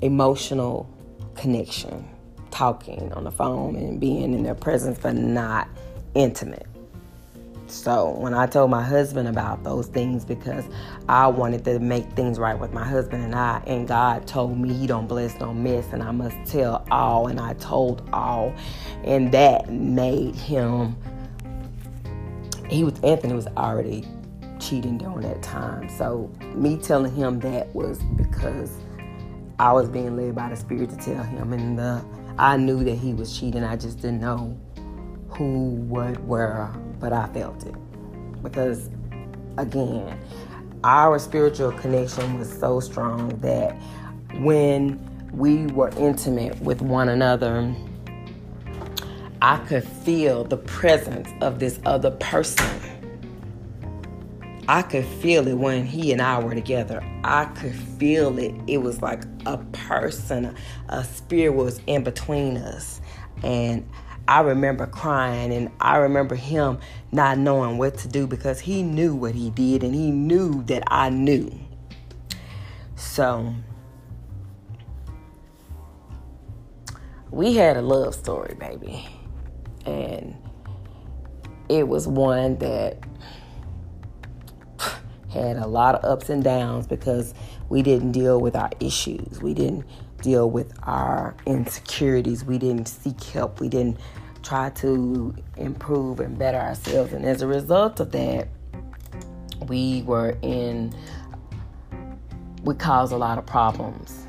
emotional 0.00 0.88
connection, 1.36 2.08
talking 2.50 3.12
on 3.12 3.24
the 3.24 3.30
phone 3.30 3.76
and 3.76 4.00
being 4.00 4.34
in 4.34 4.42
their 4.42 4.54
presence, 4.54 4.98
but 4.98 5.14
not 5.14 5.68
intimate. 6.14 6.66
So 7.66 8.10
when 8.10 8.34
I 8.34 8.46
told 8.46 8.70
my 8.70 8.82
husband 8.82 9.28
about 9.28 9.64
those 9.64 9.86
things 9.86 10.24
because 10.24 10.64
I 11.08 11.26
wanted 11.26 11.64
to 11.64 11.78
make 11.78 12.10
things 12.12 12.38
right 12.38 12.58
with 12.58 12.72
my 12.72 12.84
husband 12.84 13.24
and 13.24 13.34
I 13.34 13.62
and 13.66 13.88
God 13.88 14.26
told 14.26 14.58
me 14.58 14.72
he 14.72 14.86
don't 14.86 15.06
bless 15.06 15.38
no 15.40 15.54
mess 15.54 15.86
and 15.92 16.02
I 16.02 16.10
must 16.10 16.36
tell 16.44 16.86
all 16.90 17.28
and 17.28 17.40
I 17.40 17.54
told 17.54 18.08
all 18.12 18.54
and 19.04 19.32
that 19.32 19.70
made 19.70 20.34
him 20.34 20.96
he 22.68 22.84
was 22.84 22.98
Anthony 23.02 23.34
was 23.34 23.46
already 23.56 24.06
cheating 24.58 24.98
during 24.98 25.20
that 25.20 25.42
time. 25.42 25.88
So 25.88 26.30
me 26.54 26.76
telling 26.76 27.14
him 27.14 27.40
that 27.40 27.74
was 27.74 27.98
because 28.16 28.78
I 29.58 29.72
was 29.72 29.88
being 29.88 30.16
led 30.16 30.34
by 30.34 30.48
the 30.48 30.56
spirit 30.56 30.90
to 30.90 30.96
tell 30.96 31.22
him 31.22 31.52
and 31.52 31.78
the 31.78 32.04
I 32.38 32.56
knew 32.56 32.82
that 32.84 32.94
he 32.94 33.12
was 33.12 33.38
cheating. 33.38 33.62
I 33.62 33.76
just 33.76 34.00
didn't 34.00 34.20
know 34.20 34.58
who, 35.28 35.74
what, 35.74 36.18
where, 36.24 36.70
but 37.02 37.12
I 37.12 37.26
felt 37.34 37.66
it. 37.66 37.74
Because, 38.42 38.88
again, 39.58 40.18
our 40.84 41.18
spiritual 41.18 41.72
connection 41.72 42.38
was 42.38 42.50
so 42.50 42.80
strong 42.80 43.28
that 43.40 43.72
when 44.40 44.98
we 45.32 45.66
were 45.66 45.90
intimate 45.98 46.58
with 46.60 46.80
one 46.80 47.08
another, 47.08 47.74
I 49.42 49.58
could 49.66 49.82
feel 49.82 50.44
the 50.44 50.58
presence 50.58 51.28
of 51.40 51.58
this 51.58 51.80
other 51.84 52.12
person. 52.12 52.70
I 54.68 54.82
could 54.82 55.04
feel 55.04 55.48
it 55.48 55.54
when 55.54 55.84
he 55.84 56.12
and 56.12 56.22
I 56.22 56.38
were 56.38 56.54
together. 56.54 57.02
I 57.24 57.46
could 57.46 57.74
feel 57.74 58.38
it. 58.38 58.54
It 58.68 58.78
was 58.78 59.02
like 59.02 59.24
a 59.44 59.58
person, 59.58 60.54
a 60.88 61.02
spirit 61.02 61.54
was 61.54 61.80
in 61.88 62.04
between 62.04 62.58
us. 62.58 63.00
And 63.42 63.88
I 64.32 64.40
remember 64.40 64.86
crying 64.86 65.52
and 65.52 65.70
I 65.78 65.98
remember 65.98 66.34
him 66.34 66.78
not 67.10 67.36
knowing 67.36 67.76
what 67.76 67.98
to 67.98 68.08
do 68.08 68.26
because 68.26 68.60
he 68.60 68.82
knew 68.82 69.14
what 69.14 69.34
he 69.34 69.50
did 69.50 69.84
and 69.84 69.94
he 69.94 70.10
knew 70.10 70.62
that 70.68 70.84
I 70.86 71.10
knew. 71.10 71.52
So 72.96 73.54
we 77.30 77.56
had 77.56 77.76
a 77.76 77.82
love 77.82 78.14
story, 78.14 78.54
baby. 78.58 79.06
And 79.84 80.34
it 81.68 81.86
was 81.86 82.08
one 82.08 82.56
that 82.56 83.00
had 85.28 85.58
a 85.58 85.66
lot 85.66 85.94
of 85.94 86.10
ups 86.10 86.30
and 86.30 86.42
downs 86.42 86.86
because 86.86 87.34
we 87.68 87.82
didn't 87.82 88.12
deal 88.12 88.40
with 88.40 88.56
our 88.56 88.70
issues. 88.80 89.42
We 89.42 89.52
didn't 89.52 89.84
deal 90.22 90.50
with 90.50 90.72
our 90.84 91.36
insecurities. 91.44 92.46
We 92.46 92.56
didn't 92.56 92.86
seek 92.86 93.22
help. 93.24 93.60
We 93.60 93.68
didn't 93.68 93.98
try 94.42 94.70
to 94.70 95.34
improve 95.56 96.20
and 96.20 96.38
better 96.38 96.58
ourselves. 96.58 97.12
And 97.12 97.24
as 97.24 97.42
a 97.42 97.46
result 97.46 98.00
of 98.00 98.12
that, 98.12 98.48
we 99.68 100.02
were 100.02 100.36
in, 100.42 100.94
we 102.62 102.74
caused 102.74 103.12
a 103.12 103.16
lot 103.16 103.38
of 103.38 103.46
problems 103.46 104.26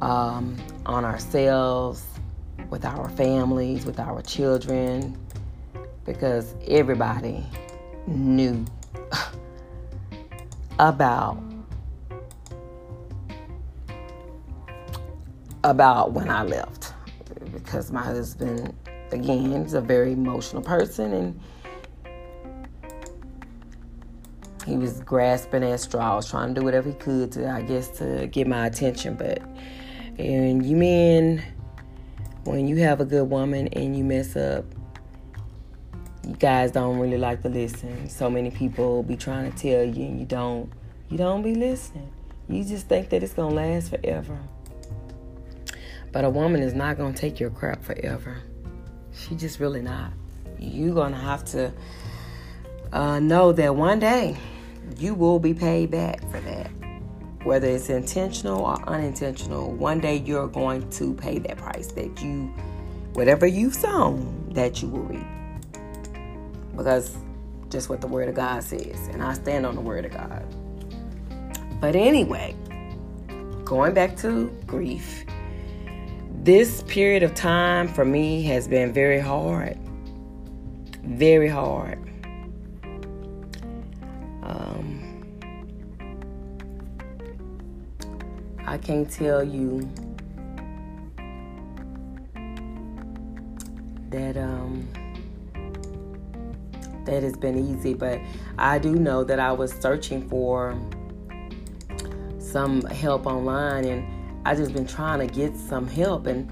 um, 0.00 0.56
on 0.86 1.04
ourselves, 1.04 2.04
with 2.70 2.84
our 2.84 3.08
families, 3.10 3.84
with 3.84 4.00
our 4.00 4.22
children, 4.22 5.16
because 6.04 6.54
everybody 6.66 7.44
knew 8.06 8.64
about 10.78 11.40
about 15.64 16.10
when 16.10 16.28
I 16.28 16.42
left 16.42 16.81
because 17.52 17.92
my 17.92 18.02
husband 18.02 18.74
again 19.10 19.52
is 19.52 19.74
a 19.74 19.80
very 19.80 20.12
emotional 20.12 20.62
person 20.62 21.12
and 21.12 21.40
he 24.66 24.76
was 24.76 25.00
grasping 25.00 25.64
at 25.64 25.80
straws 25.80 26.30
trying 26.30 26.54
to 26.54 26.60
do 26.60 26.64
whatever 26.64 26.88
he 26.88 26.94
could 26.94 27.32
to 27.32 27.48
I 27.50 27.62
guess 27.62 27.88
to 27.98 28.26
get 28.28 28.46
my 28.46 28.66
attention 28.66 29.14
but 29.14 29.42
and 30.18 30.64
you 30.64 30.76
men 30.76 31.42
when 32.44 32.68
you 32.68 32.76
have 32.76 33.00
a 33.00 33.04
good 33.04 33.28
woman 33.28 33.68
and 33.68 33.96
you 33.96 34.04
mess 34.04 34.36
up 34.36 34.64
you 36.26 36.34
guys 36.34 36.70
don't 36.70 36.98
really 36.98 37.18
like 37.18 37.42
to 37.42 37.48
listen. 37.48 38.08
So 38.08 38.30
many 38.30 38.50
people 38.50 39.02
be 39.02 39.16
trying 39.16 39.50
to 39.52 39.58
tell 39.58 39.84
you 39.84 40.04
and 40.04 40.20
you 40.20 40.26
don't 40.26 40.70
you 41.08 41.18
don't 41.18 41.42
be 41.42 41.54
listening. 41.54 42.10
You 42.48 42.64
just 42.64 42.88
think 42.88 43.10
that 43.10 43.22
it's 43.22 43.34
gonna 43.34 43.54
last 43.54 43.90
forever. 43.90 44.38
But 46.12 46.24
a 46.24 46.30
woman 46.30 46.62
is 46.62 46.74
not 46.74 46.98
gonna 46.98 47.14
take 47.14 47.40
your 47.40 47.50
crap 47.50 47.82
forever. 47.82 48.38
She 49.12 49.34
just 49.34 49.60
really 49.60 49.82
not. 49.82 50.12
You're 50.58 50.94
gonna 50.94 51.16
have 51.16 51.44
to 51.46 51.72
uh, 52.92 53.18
know 53.18 53.52
that 53.52 53.74
one 53.74 53.98
day 53.98 54.36
you 54.98 55.14
will 55.14 55.38
be 55.38 55.54
paid 55.54 55.90
back 55.90 56.20
for 56.30 56.40
that. 56.40 56.70
Whether 57.44 57.66
it's 57.68 57.88
intentional 57.88 58.60
or 58.60 58.88
unintentional, 58.88 59.72
one 59.72 60.00
day 60.00 60.16
you're 60.16 60.46
going 60.46 60.88
to 60.90 61.14
pay 61.14 61.38
that 61.40 61.56
price 61.56 61.88
that 61.92 62.22
you, 62.22 62.54
whatever 63.14 63.46
you've 63.46 63.74
sown, 63.74 64.50
that 64.52 64.80
you 64.80 64.88
will 64.88 65.02
reap 65.02 65.26
because 66.76 67.16
just 67.68 67.88
what 67.88 68.00
the 68.00 68.06
Word 68.06 68.28
of 68.28 68.34
God 68.34 68.62
says, 68.62 69.08
and 69.08 69.22
I 69.22 69.32
stand 69.34 69.64
on 69.66 69.74
the 69.74 69.80
Word 69.80 70.04
of 70.04 70.12
God. 70.12 70.44
But 71.80 71.96
anyway, 71.96 72.54
going 73.64 73.94
back 73.94 74.16
to 74.18 74.48
grief, 74.66 75.24
this 76.42 76.82
period 76.88 77.22
of 77.22 77.34
time 77.34 77.86
for 77.86 78.04
me 78.04 78.42
has 78.42 78.66
been 78.66 78.92
very 78.92 79.20
hard. 79.20 79.78
Very 81.04 81.48
hard. 81.48 82.00
Um, 84.42 85.22
I 88.66 88.76
can't 88.76 89.08
tell 89.08 89.44
you 89.44 89.88
that 94.10 94.36
um, 94.36 94.88
that 97.04 97.22
has 97.22 97.36
been 97.36 97.56
easy, 97.56 97.94
but 97.94 98.20
I 98.58 98.80
do 98.80 98.96
know 98.96 99.22
that 99.22 99.38
I 99.38 99.52
was 99.52 99.72
searching 99.72 100.28
for 100.28 100.76
some 102.40 102.82
help 102.82 103.26
online 103.26 103.84
and 103.84 104.21
I 104.44 104.54
just 104.54 104.72
been 104.72 104.86
trying 104.86 105.26
to 105.26 105.32
get 105.32 105.56
some 105.56 105.86
help 105.86 106.26
and 106.26 106.50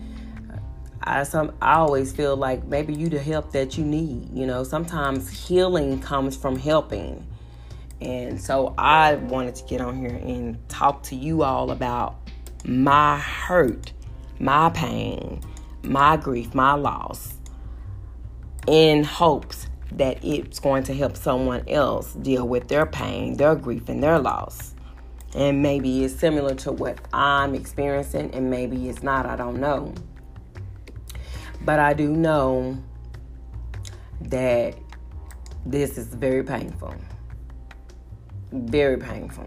I 1.03 1.22
some 1.22 1.53
I 1.62 1.74
always 1.74 2.12
feel 2.12 2.37
like 2.37 2.64
maybe 2.64 2.92
you 2.94 3.09
the 3.09 3.18
help 3.18 3.53
that 3.53 3.79
you 3.79 3.85
need. 3.85 4.37
You 4.37 4.46
know, 4.46 4.64
sometimes 4.64 5.31
healing 5.31 6.00
comes 6.00 6.37
from 6.37 6.57
helping. 6.57 7.26
And 8.00 8.40
so 8.40 8.74
I 8.79 9.14
wanted 9.14 9.55
to 9.57 9.64
get 9.64 9.81
on 9.81 9.96
here 9.96 10.11
and 10.14 10.57
talk 10.68 11.03
to 11.05 11.16
you 11.16 11.42
all 11.42 11.70
about 11.70 12.16
my 12.64 13.18
hurt, 13.18 13.92
my 14.38 14.70
pain, 14.70 15.40
my 15.83 16.16
grief, 16.16 16.55
my 16.55 16.74
loss 16.74 17.35
in 18.66 19.05
hopes 19.05 19.68
that 19.92 20.22
it's 20.24 20.61
going 20.61 20.83
to 20.85 20.94
help 20.94 21.16
someone 21.16 21.68
else 21.68 22.12
deal 22.14 22.46
with 22.46 22.68
their 22.68 22.87
pain, 22.87 23.37
their 23.37 23.55
grief, 23.55 23.88
and 23.88 24.03
their 24.03 24.18
loss. 24.18 24.74
And 25.34 25.62
maybe 25.62 26.04
it's 26.04 26.14
similar 26.14 26.54
to 26.56 26.72
what 26.72 26.98
I'm 27.12 27.54
experiencing, 27.54 28.34
and 28.34 28.50
maybe 28.50 28.88
it's 28.88 29.02
not, 29.02 29.26
I 29.26 29.36
don't 29.36 29.60
know. 29.60 29.94
But 31.62 31.78
I 31.78 31.92
do 31.92 32.08
know 32.08 32.82
that 34.22 34.74
this 35.64 35.98
is 35.98 36.08
very 36.08 36.42
painful. 36.42 36.94
Very 38.52 38.96
painful. 38.96 39.46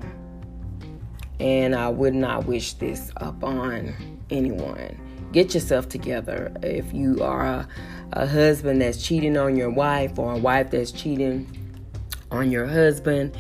And 1.39 1.75
I 1.75 1.89
would 1.89 2.13
not 2.13 2.45
wish 2.45 2.73
this 2.73 3.11
upon 3.17 3.93
anyone. 4.29 4.97
Get 5.33 5.53
yourself 5.53 5.89
together. 5.89 6.53
If 6.61 6.93
you 6.93 7.21
are 7.23 7.45
a, 7.45 7.67
a 8.13 8.27
husband 8.27 8.81
that's 8.81 9.03
cheating 9.03 9.35
on 9.35 9.57
your 9.57 9.71
wife 9.71 10.17
or 10.17 10.33
a 10.33 10.37
wife 10.37 10.71
that's 10.71 10.91
cheating 10.91 11.47
on 12.31 12.51
your 12.51 12.67
husband, 12.67 13.35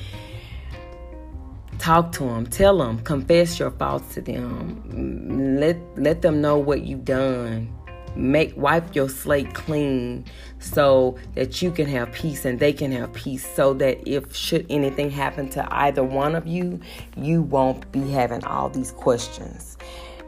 talk 1.83 2.13
to 2.13 2.23
them, 2.23 2.45
tell 2.45 2.77
them, 2.77 2.97
confess 2.99 3.59
your 3.59 3.71
faults 3.71 4.13
to 4.13 4.21
them. 4.21 5.59
Let 5.59 5.77
let 5.97 6.21
them 6.21 6.39
know 6.39 6.57
what 6.57 6.83
you've 6.83 7.03
done. 7.03 7.67
Make 8.15 8.55
wipe 8.55 8.95
your 8.95 9.09
slate 9.09 9.53
clean 9.53 10.23
so 10.59 11.17
that 11.35 11.61
you 11.61 11.71
can 11.71 11.87
have 11.87 12.13
peace 12.13 12.45
and 12.45 12.57
they 12.57 12.71
can 12.71 12.91
have 12.93 13.11
peace 13.11 13.45
so 13.55 13.73
that 13.73 14.07
if 14.07 14.33
should 14.33 14.65
anything 14.69 15.09
happen 15.09 15.49
to 15.49 15.67
either 15.73 16.03
one 16.03 16.35
of 16.35 16.47
you, 16.47 16.79
you 17.17 17.41
won't 17.41 17.91
be 17.91 18.09
having 18.11 18.45
all 18.45 18.69
these 18.69 18.91
questions. 18.91 19.77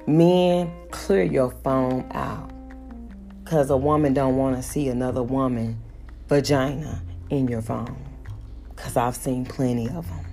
Men, 0.08 0.70
clear 0.92 1.24
your 1.24 1.52
phone 1.64 2.06
out. 2.12 2.52
Because 3.44 3.70
a 3.70 3.78
woman 3.78 4.14
don't 4.14 4.36
want 4.36 4.58
to 4.58 4.64
see 4.64 4.90
another 4.90 5.24
woman 5.24 5.80
vagina 6.28 7.02
in 7.30 7.48
your 7.48 7.62
phone. 7.62 8.04
Because 8.76 8.98
I've 8.98 9.16
seen 9.16 9.46
plenty 9.46 9.88
of 9.90 10.06
them. 10.10 10.25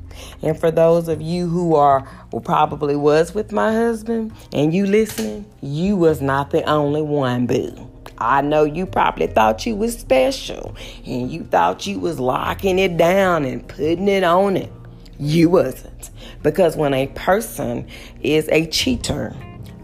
And 0.43 0.59
for 0.59 0.71
those 0.71 1.09
of 1.09 1.21
you 1.21 1.49
who 1.49 1.75
are 1.75 2.09
or 2.31 2.41
probably 2.41 2.97
was 2.97 3.35
with 3.35 3.53
my 3.53 3.73
husband 3.73 4.33
and 4.53 4.75
you 4.75 4.87
listening, 4.87 5.47
you 5.61 5.97
was 5.97 6.21
not 6.21 6.51
the 6.51 6.63
only 6.69 7.03
one, 7.03 7.47
boo. 7.47 7.89
I 8.19 8.41
know 8.41 8.65
you 8.65 8.87
probably 8.87 9.27
thought 9.27 9.67
you 9.67 9.75
was 9.75 9.99
special 9.99 10.77
and 11.05 11.31
you 11.31 11.45
thought 11.45 11.87
you 11.87 11.99
was 11.99 12.21
locking 12.21 12.79
it 12.79 12.97
down 12.97 13.45
and 13.45 13.67
putting 13.67 14.09
it 14.09 14.23
on 14.23 14.57
it. 14.57 14.73
You 15.19 15.51
wasn't. 15.51 16.11
Because 16.43 16.77
when 16.77 16.95
a 16.95 17.09
person 17.09 17.87
is 18.23 18.49
a 18.51 18.67
cheater 18.67 19.35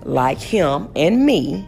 like 0.02 0.38
him 0.38 0.88
and 0.96 1.26
me, 1.26 1.66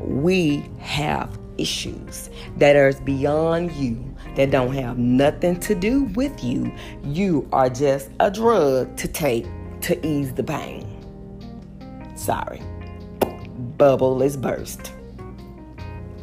we 0.00 0.68
have 0.80 1.36
issues 1.58 2.30
that 2.56 2.76
are 2.76 2.92
beyond 3.04 3.72
you 3.72 4.13
that 4.36 4.50
don't 4.50 4.72
have 4.74 4.98
nothing 4.98 5.58
to 5.60 5.74
do 5.74 6.04
with 6.14 6.42
you. 6.42 6.72
You 7.04 7.48
are 7.52 7.68
just 7.68 8.10
a 8.20 8.30
drug 8.30 8.96
to 8.96 9.08
take 9.08 9.46
to 9.82 10.06
ease 10.06 10.32
the 10.32 10.42
pain. 10.42 10.86
Sorry. 12.16 12.62
Bubble 13.76 14.22
is 14.22 14.36
burst. 14.36 14.92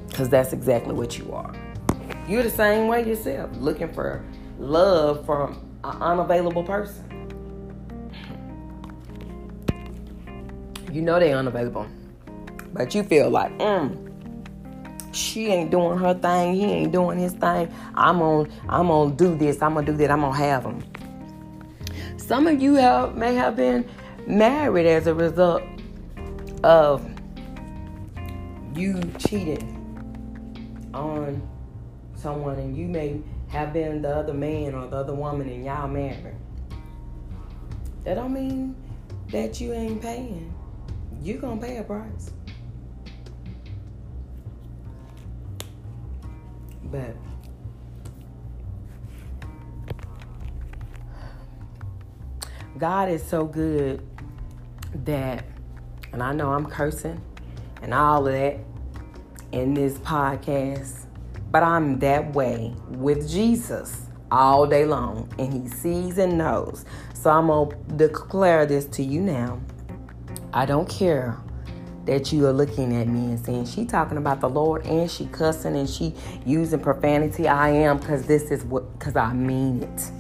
Because 0.07 0.30
that's 0.30 0.53
exactly 0.53 0.93
what 0.93 1.18
you 1.18 1.32
are. 1.32 1.53
You're 2.28 2.43
the 2.43 2.49
same 2.49 2.88
way 2.88 3.07
yourself, 3.07 3.49
looking 3.57 3.91
for 3.93 4.24
love 4.59 5.26
from 5.26 5.53
an 5.84 6.01
unavailable 6.01 6.64
person. 6.64 7.07
You 10.91 11.01
know 11.01 11.20
they're 11.20 11.38
unavailable. 11.38 11.88
But 12.74 12.93
you 12.93 13.03
feel 13.03 13.30
like, 13.30 13.57
mm, 13.59 14.11
she 15.12 15.47
ain't 15.47 15.72
doing 15.72 15.97
her 15.97 16.14
thing, 16.14 16.55
he 16.55 16.66
ain't 16.66 16.91
doing 16.91 17.20
his 17.20 17.34
thing. 17.34 17.74
I'm 17.95 18.22
on 18.22 18.51
I'm 18.70 18.88
gonna 18.88 19.16
do 19.16 19.36
this, 19.36 19.62
I'm 19.62 19.74
gonna 19.74 19.86
do 19.86 19.97
that, 19.97 20.12
I'm 20.12 20.22
gonna 20.22 20.38
have 20.38 20.66
him. 20.66 20.84
Some 22.18 22.47
of 22.47 22.62
you 22.62 22.76
have 22.76 23.16
may 23.16 23.36
have 23.36 23.55
been 23.55 23.89
married 24.28 24.86
as 24.86 25.07
a 25.07 25.14
result 25.14 25.64
of 26.64 27.07
you 28.74 29.01
cheating 29.18 29.78
on 30.93 31.41
someone 32.16 32.57
and 32.57 32.78
you 32.78 32.88
may 32.88 33.22
have 33.49 33.74
been 33.74 34.01
the 34.01 34.09
other 34.09 34.34
man 34.34 34.74
or 34.74 34.88
the 34.88 34.95
other 34.95 35.14
woman 35.14 35.49
and 35.49 35.66
y'all 35.66 35.88
married. 35.88 36.36
That 38.03 38.16
don't 38.16 38.34
mean 38.34 38.76
that 39.32 39.59
you 39.59 39.74
ain't 39.74 40.01
paying. 40.01 40.53
You're 41.22 41.39
gonna 41.39 41.59
pay 41.59 41.78
a 41.78 41.84
price. 41.84 42.32
But 46.92 47.16
God 52.78 53.10
is 53.10 53.24
so 53.24 53.46
good 53.46 54.06
that, 55.06 55.46
and 56.12 56.22
I 56.22 56.34
know 56.34 56.52
I'm 56.52 56.66
cursing 56.66 57.22
and 57.82 57.94
all 57.94 58.28
of 58.28 58.34
that 58.34 58.58
in 59.52 59.74
this 59.74 59.98
podcast, 60.00 61.06
but 61.52 61.64
I'm 61.64 62.00
that 62.00 62.34
way 62.34 62.74
with 62.89 63.30
Jesus 63.30 64.08
all 64.32 64.66
day 64.66 64.86
long, 64.86 65.34
and 65.38 65.52
He 65.54 65.68
sees 65.70 66.18
and 66.18 66.38
knows. 66.38 66.86
So 67.14 67.30
I'm 67.30 67.48
going 67.48 67.70
to 67.70 68.08
declare 68.08 68.66
this 68.66 68.86
to 68.88 69.04
you 69.04 69.22
now. 69.22 69.62
I 70.54 70.66
don't 70.66 70.89
care 70.89 71.38
that 72.12 72.34
you 72.34 72.45
are 72.45 72.51
looking 72.51 72.93
at 72.97 73.07
me 73.07 73.20
and 73.20 73.39
saying 73.39 73.66
she 73.66 73.86
talking 73.86 74.18
about 74.18 74.41
the 74.41 74.49
Lord 74.49 74.86
and 74.86 75.09
she 75.09 75.28
cussing 75.28 75.78
and 75.78 75.89
she 75.89 76.14
using 76.45 76.82
profanity. 76.82 77.47
I 77.47 77.70
am 77.70 77.99
because 77.99 78.26
this 78.26 78.51
is 78.51 78.66
what 78.66 78.99
because 78.99 79.16
I 79.16 79.32
mean 79.32 79.82
it. 79.82 80.12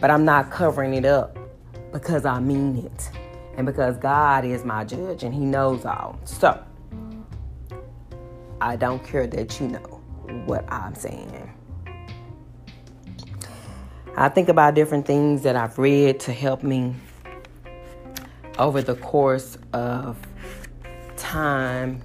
But 0.00 0.12
I'm 0.12 0.24
not 0.24 0.52
covering 0.52 0.94
it 0.94 1.04
up 1.04 1.36
because 1.92 2.24
I 2.24 2.38
mean 2.38 2.86
it. 2.86 3.10
And 3.56 3.66
because 3.66 3.96
God 3.96 4.44
is 4.44 4.64
my 4.64 4.84
judge 4.84 5.24
and 5.24 5.34
He 5.34 5.40
knows 5.40 5.84
all. 5.84 6.20
So 6.24 6.62
I 8.60 8.76
don't 8.76 9.02
care 9.02 9.26
that 9.26 9.58
you 9.58 9.66
know 9.66 10.00
what 10.46 10.72
I'm 10.72 10.94
saying. 10.94 11.50
I 14.16 14.28
think 14.28 14.48
about 14.48 14.74
different 14.74 15.04
things 15.04 15.42
that 15.42 15.56
I've 15.56 15.80
read 15.80 16.20
to 16.20 16.32
help 16.32 16.62
me 16.62 16.94
over 18.56 18.82
the 18.82 18.94
course 18.94 19.58
of 19.72 20.16
time 21.26 22.00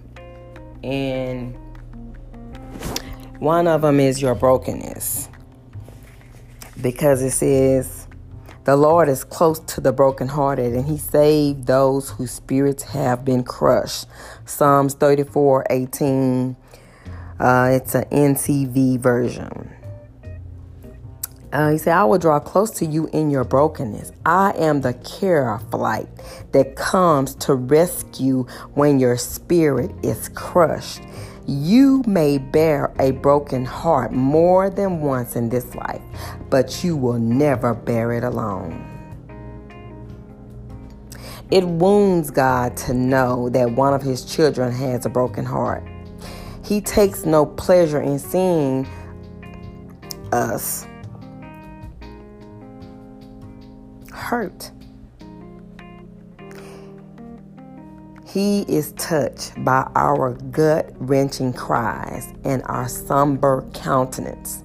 and 0.83 1.55
one 3.39 3.67
of 3.67 3.83
them 3.83 3.99
is 3.99 4.21
your 4.21 4.33
brokenness. 4.33 5.29
Because 6.81 7.21
it 7.21 7.31
says 7.31 8.07
the 8.63 8.75
lord 8.75 9.09
is 9.09 9.23
close 9.23 9.59
to 9.59 9.81
the 9.81 9.91
brokenhearted 9.91 10.73
and 10.73 10.85
he 10.85 10.97
saved 10.97 11.67
those 11.67 12.09
whose 12.09 12.31
spirits 12.31 12.83
have 12.83 13.23
been 13.23 13.43
crushed. 13.43 14.07
Psalms 14.45 14.95
34 14.95 15.67
18 15.69 16.55
uh, 17.39 17.69
it's 17.73 17.95
an 17.95 18.03
ncv 18.11 18.99
version 18.99 19.71
uh, 21.53 21.71
he 21.71 21.77
said, 21.77 21.93
I 21.93 22.03
will 22.05 22.17
draw 22.17 22.39
close 22.39 22.71
to 22.71 22.85
you 22.85 23.07
in 23.07 23.29
your 23.29 23.43
brokenness. 23.43 24.11
I 24.25 24.51
am 24.51 24.81
the 24.81 24.93
care 24.93 25.59
flight 25.69 26.07
that 26.53 26.75
comes 26.75 27.35
to 27.35 27.55
rescue 27.55 28.43
when 28.73 28.99
your 28.99 29.17
spirit 29.17 29.91
is 30.03 30.29
crushed. 30.29 31.01
You 31.47 32.03
may 32.07 32.37
bear 32.37 32.93
a 32.99 33.11
broken 33.11 33.65
heart 33.65 34.13
more 34.13 34.69
than 34.69 35.01
once 35.01 35.35
in 35.35 35.49
this 35.49 35.75
life, 35.75 36.01
but 36.49 36.83
you 36.83 36.95
will 36.95 37.19
never 37.19 37.73
bear 37.73 38.13
it 38.13 38.23
alone. 38.23 38.87
It 41.49 41.67
wounds 41.67 42.31
God 42.31 42.77
to 42.77 42.93
know 42.93 43.49
that 43.49 43.71
one 43.71 43.93
of 43.93 44.01
his 44.01 44.23
children 44.23 44.71
has 44.71 45.05
a 45.05 45.09
broken 45.09 45.43
heart. 45.43 45.83
He 46.63 46.79
takes 46.79 47.25
no 47.25 47.45
pleasure 47.45 47.99
in 47.99 48.19
seeing 48.19 48.87
us 50.31 50.87
hurt. 54.31 54.71
He 58.25 58.61
is 58.61 58.93
touched 58.93 59.61
by 59.65 59.91
our 59.93 60.35
gut 60.51 60.89
wrenching 60.99 61.51
cries 61.51 62.31
and 62.45 62.63
our 62.67 62.87
somber 62.87 63.69
countenance. 63.73 64.63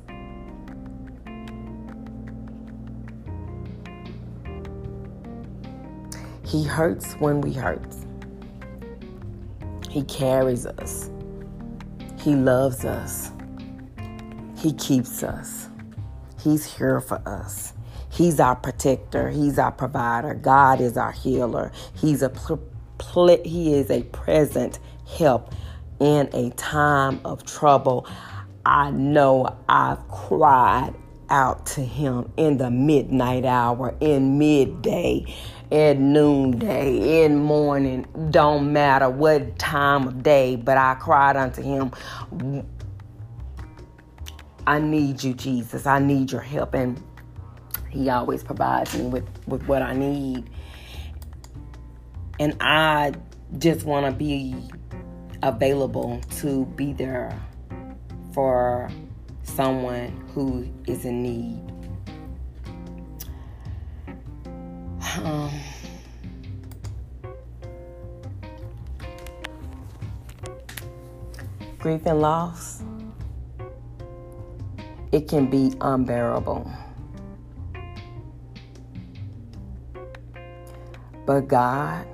He 6.44 6.62
hurts 6.62 7.14
when 7.14 7.40
we 7.40 7.52
hurt. 7.52 7.92
He 9.90 10.04
carries 10.04 10.64
us. 10.64 11.10
He 12.20 12.36
loves 12.36 12.84
us. 12.84 13.32
He 14.56 14.72
keeps 14.74 15.24
us. 15.24 15.68
He's 16.40 16.64
here 16.64 17.00
for 17.00 17.20
us. 17.26 17.72
He's 18.16 18.40
our 18.40 18.56
protector. 18.56 19.28
He's 19.28 19.58
our 19.58 19.72
provider. 19.72 20.34
God 20.34 20.80
is 20.80 20.96
our 20.96 21.12
healer. 21.12 21.70
He's 21.94 22.22
a 22.22 22.30
pl- 22.30 22.62
he 23.44 23.74
is 23.74 23.90
a 23.90 24.02
present 24.04 24.78
help 25.18 25.54
in 26.00 26.30
a 26.32 26.50
time 26.50 27.20
of 27.24 27.44
trouble. 27.44 28.06
I 28.64 28.90
know 28.90 29.58
I've 29.68 30.08
cried 30.08 30.94
out 31.28 31.66
to 31.66 31.82
him 31.82 32.32
in 32.36 32.56
the 32.56 32.70
midnight 32.70 33.44
hour, 33.44 33.94
in 34.00 34.38
midday, 34.38 35.26
at 35.70 35.98
noonday, 35.98 37.24
in 37.24 37.36
morning, 37.36 38.06
don't 38.30 38.72
matter 38.72 39.10
what 39.10 39.58
time 39.58 40.08
of 40.08 40.22
day, 40.22 40.56
but 40.56 40.78
I 40.78 40.94
cried 40.94 41.36
unto 41.36 41.62
him. 41.62 41.92
I 44.66 44.78
need 44.78 45.22
you, 45.22 45.34
Jesus. 45.34 45.86
I 45.86 45.98
need 45.98 46.32
your 46.32 46.40
help. 46.40 46.74
And 46.74 47.02
he 47.96 48.10
always 48.10 48.42
provides 48.42 48.94
me 48.96 49.06
with, 49.06 49.26
with 49.46 49.66
what 49.66 49.82
I 49.82 49.94
need. 49.94 50.48
And 52.38 52.56
I 52.60 53.14
just 53.58 53.86
want 53.86 54.06
to 54.06 54.12
be 54.12 54.54
available 55.42 56.20
to 56.38 56.66
be 56.76 56.92
there 56.92 57.38
for 58.32 58.90
someone 59.44 60.08
who 60.34 60.68
is 60.86 61.06
in 61.06 61.22
need. 61.22 61.62
Um, 65.22 65.50
grief 71.78 72.02
and 72.04 72.20
loss, 72.20 72.82
it 75.12 75.28
can 75.28 75.46
be 75.46 75.72
unbearable. 75.80 76.70
But 81.26 81.48
God 81.48 82.06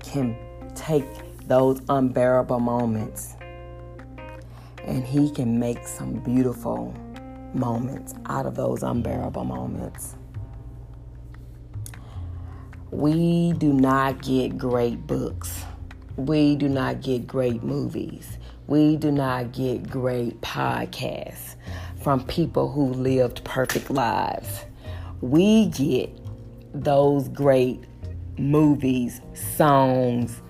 can 0.00 0.36
take 0.74 1.06
those 1.46 1.80
unbearable 1.88 2.60
moments 2.60 3.36
and 4.84 5.04
He 5.04 5.30
can 5.30 5.58
make 5.58 5.86
some 5.86 6.14
beautiful 6.14 6.92
moments 7.54 8.14
out 8.26 8.44
of 8.44 8.56
those 8.56 8.82
unbearable 8.82 9.44
moments. 9.44 10.16
we 12.94 13.52
do 13.54 13.72
not 13.72 14.22
get 14.22 14.56
great 14.56 15.04
books. 15.04 15.64
We 16.16 16.54
do 16.54 16.68
not 16.68 17.02
get 17.02 17.26
great 17.26 17.64
movies. 17.64 18.38
We 18.68 18.96
do 18.96 19.10
not 19.10 19.50
get 19.50 19.90
great 19.90 20.40
podcasts 20.40 21.56
from 22.00 22.24
people 22.24 22.70
who 22.70 22.86
lived 22.92 23.42
perfect 23.42 23.90
lives. 23.90 24.64
We 25.20 25.66
get 25.66 26.16
those 26.74 27.28
great 27.28 27.84
movies, 28.36 29.20
songs, 29.56 30.42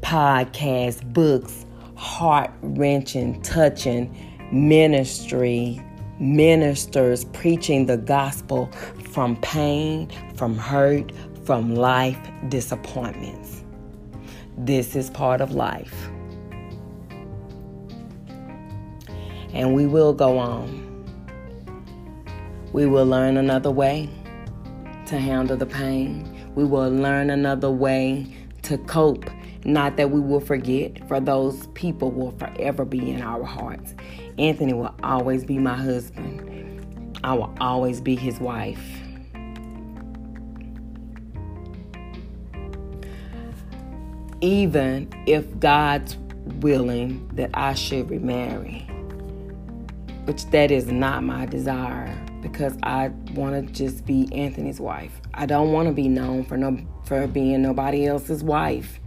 podcasts, 0.00 1.02
books, 1.12 1.64
heart 1.96 2.50
wrenching, 2.60 3.40
touching 3.42 4.14
ministry, 4.52 5.82
ministers 6.20 7.24
preaching 7.26 7.86
the 7.86 7.96
gospel 7.96 8.70
from 9.10 9.36
pain, 9.36 10.08
from 10.36 10.56
hurt, 10.56 11.10
from 11.44 11.74
life 11.74 12.18
disappointments. 12.48 13.64
This 14.58 14.94
is 14.94 15.10
part 15.10 15.40
of 15.40 15.52
life. 15.52 16.08
And 19.52 19.74
we 19.74 19.86
will 19.86 20.12
go 20.12 20.38
on. 20.38 20.84
We 22.72 22.84
will 22.84 23.06
learn 23.06 23.38
another 23.38 23.70
way 23.70 24.10
to 25.06 25.18
handle 25.18 25.56
the 25.56 25.66
pain. 25.66 26.52
We 26.54 26.64
will 26.64 26.90
learn 26.90 27.30
another 27.30 27.70
way 27.70 28.26
to 28.62 28.78
cope. 28.78 29.30
Not 29.64 29.96
that 29.96 30.10
we 30.10 30.20
will 30.20 30.40
forget, 30.40 31.06
for 31.08 31.20
those 31.20 31.66
people 31.68 32.10
will 32.10 32.32
forever 32.32 32.84
be 32.84 33.10
in 33.10 33.22
our 33.22 33.44
hearts. 33.44 33.94
Anthony 34.38 34.72
will 34.72 34.94
always 35.02 35.44
be 35.44 35.58
my 35.58 35.74
husband. 35.74 37.18
I 37.24 37.34
will 37.34 37.54
always 37.60 38.00
be 38.00 38.16
his 38.16 38.38
wife. 38.38 38.82
Even 44.40 45.08
if 45.26 45.58
God's 45.58 46.16
willing 46.60 47.28
that 47.34 47.50
I 47.54 47.74
should 47.74 48.10
remarry, 48.10 48.80
which 50.24 50.44
that 50.50 50.70
is 50.70 50.86
not 50.86 51.24
my 51.24 51.46
desire 51.46 52.25
because 52.56 52.78
I 52.82 53.08
want 53.34 53.66
to 53.66 53.70
just 53.70 54.06
be 54.06 54.26
Anthony's 54.32 54.80
wife. 54.80 55.20
I 55.34 55.44
don't 55.44 55.72
want 55.72 55.88
to 55.88 55.92
be 55.92 56.08
known 56.08 56.42
for 56.42 56.56
no 56.56 56.78
for 57.04 57.26
being 57.26 57.60
nobody 57.60 58.06
else's 58.06 58.42
wife. 58.42 58.98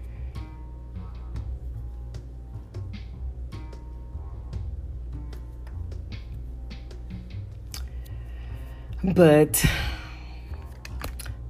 But 9.04 9.66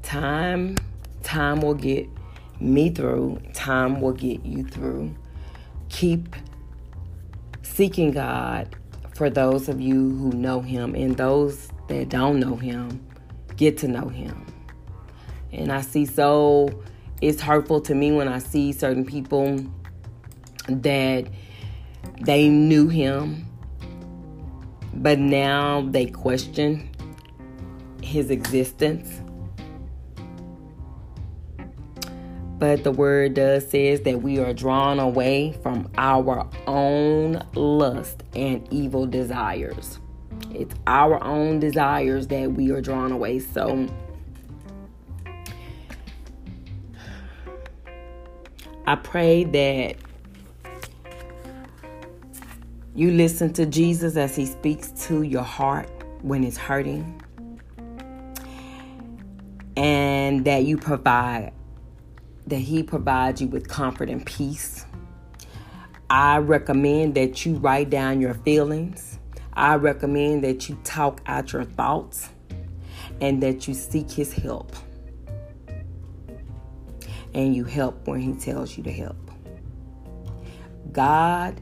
time 0.01 0.77
time 1.21 1.59
will 1.59 1.73
get 1.73 2.07
me 2.61 2.91
through. 2.91 3.41
Time 3.53 3.99
will 3.99 4.13
get 4.13 4.45
you 4.45 4.63
through. 4.63 5.13
Keep 5.89 6.33
seeking 7.61 8.11
God 8.11 8.73
for 9.13 9.29
those 9.29 9.67
of 9.67 9.81
you 9.81 10.15
who 10.15 10.31
know 10.31 10.61
him 10.61 10.95
and 10.95 11.17
those 11.17 11.69
that 11.89 12.09
don't 12.09 12.39
know 12.39 12.55
him 12.55 13.05
get 13.57 13.77
to 13.79 13.87
know 13.87 14.07
him. 14.07 14.45
And 15.51 15.71
I 15.71 15.81
see 15.81 16.05
so 16.05 16.69
it's 17.21 17.41
hurtful 17.41 17.81
to 17.81 17.93
me 17.93 18.11
when 18.11 18.27
I 18.27 18.39
see 18.39 18.71
certain 18.71 19.05
people 19.05 19.59
that 20.69 21.27
they 22.21 22.47
knew 22.47 22.87
him 22.87 23.45
but 24.93 25.19
now 25.19 25.87
they 25.89 26.07
question 26.07 26.89
his 28.01 28.29
existence. 28.29 29.21
But 32.57 32.83
the 32.83 32.91
word 32.91 33.35
does 33.35 33.69
says 33.69 34.01
that 34.01 34.21
we 34.21 34.39
are 34.39 34.53
drawn 34.53 34.99
away 34.99 35.53
from 35.63 35.89
our 35.97 36.49
own 36.67 37.41
lust 37.55 38.23
and 38.35 38.67
evil 38.71 39.05
desires. 39.05 39.99
It's 40.53 40.75
our 40.87 41.23
own 41.23 41.59
desires 41.59 42.27
that 42.27 42.51
we 42.51 42.71
are 42.71 42.81
drawn 42.81 43.11
away. 43.11 43.39
So 43.39 43.87
I 48.85 48.95
pray 48.95 49.43
that 49.45 49.95
you 52.95 53.11
listen 53.11 53.53
to 53.53 53.65
Jesus 53.65 54.17
as 54.17 54.35
he 54.35 54.45
speaks 54.45 54.91
to 55.07 55.21
your 55.23 55.43
heart 55.43 55.89
when 56.21 56.43
it's 56.43 56.57
hurting 56.57 57.21
and 59.79 60.43
that 60.43 60.65
you 60.65 60.77
provide, 60.77 61.53
that 62.47 62.57
He 62.57 62.83
provides 62.83 63.41
you 63.41 63.47
with 63.47 63.69
comfort 63.69 64.09
and 64.09 64.25
peace. 64.25 64.85
I 66.09 66.39
recommend 66.39 67.15
that 67.15 67.45
you 67.45 67.55
write 67.55 67.89
down 67.89 68.19
your 68.19 68.33
feelings. 68.33 69.18
I 69.53 69.75
recommend 69.75 70.43
that 70.43 70.69
you 70.69 70.77
talk 70.83 71.21
out 71.25 71.53
your 71.53 71.63
thoughts 71.63 72.29
and 73.21 73.41
that 73.43 73.67
you 73.67 73.73
seek 73.73 74.09
His 74.11 74.33
help. 74.33 74.75
And 77.33 77.55
you 77.55 77.63
help 77.63 78.07
when 78.07 78.21
He 78.21 78.33
tells 78.33 78.77
you 78.77 78.83
to 78.83 78.91
help. 78.91 79.31
God 80.91 81.61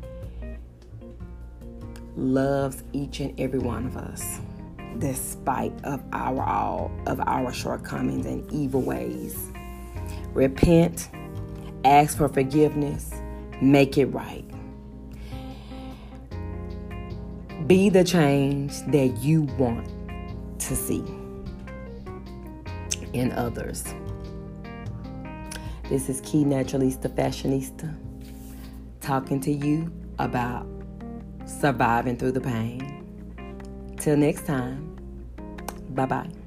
loves 2.16 2.84
each 2.94 3.20
and 3.20 3.40
every 3.40 3.60
one 3.60 3.86
of 3.86 3.98
us 3.98 4.40
despite 5.00 5.74
of 5.84 6.02
our 6.12 6.42
all 6.42 6.92
of 7.06 7.20
our 7.22 7.54
shortcomings 7.54 8.26
and 8.26 8.50
evil 8.52 8.82
ways. 8.82 9.38
Repent, 10.34 11.10
ask 11.86 12.18
for 12.18 12.30
forgiveness, 12.30 13.12
make 13.62 13.98
it 13.98 14.08
right. 14.08 14.47
Be 17.68 17.90
the 17.90 18.04
change 18.06 18.82
that 18.88 19.18
you 19.20 19.42
want 19.58 19.90
to 20.60 20.74
see 20.74 21.04
in 23.12 23.34
others. 23.34 23.84
This 25.90 26.08
is 26.08 26.22
Key 26.22 26.46
Naturalista 26.46 27.10
Fashionista 27.10 27.94
talking 29.02 29.42
to 29.42 29.52
you 29.52 29.92
about 30.18 30.66
surviving 31.46 32.16
through 32.16 32.32
the 32.32 32.42
pain. 32.42 33.96
Till 33.98 34.16
next 34.16 34.46
time, 34.46 34.96
bye 35.90 36.06
bye. 36.06 36.47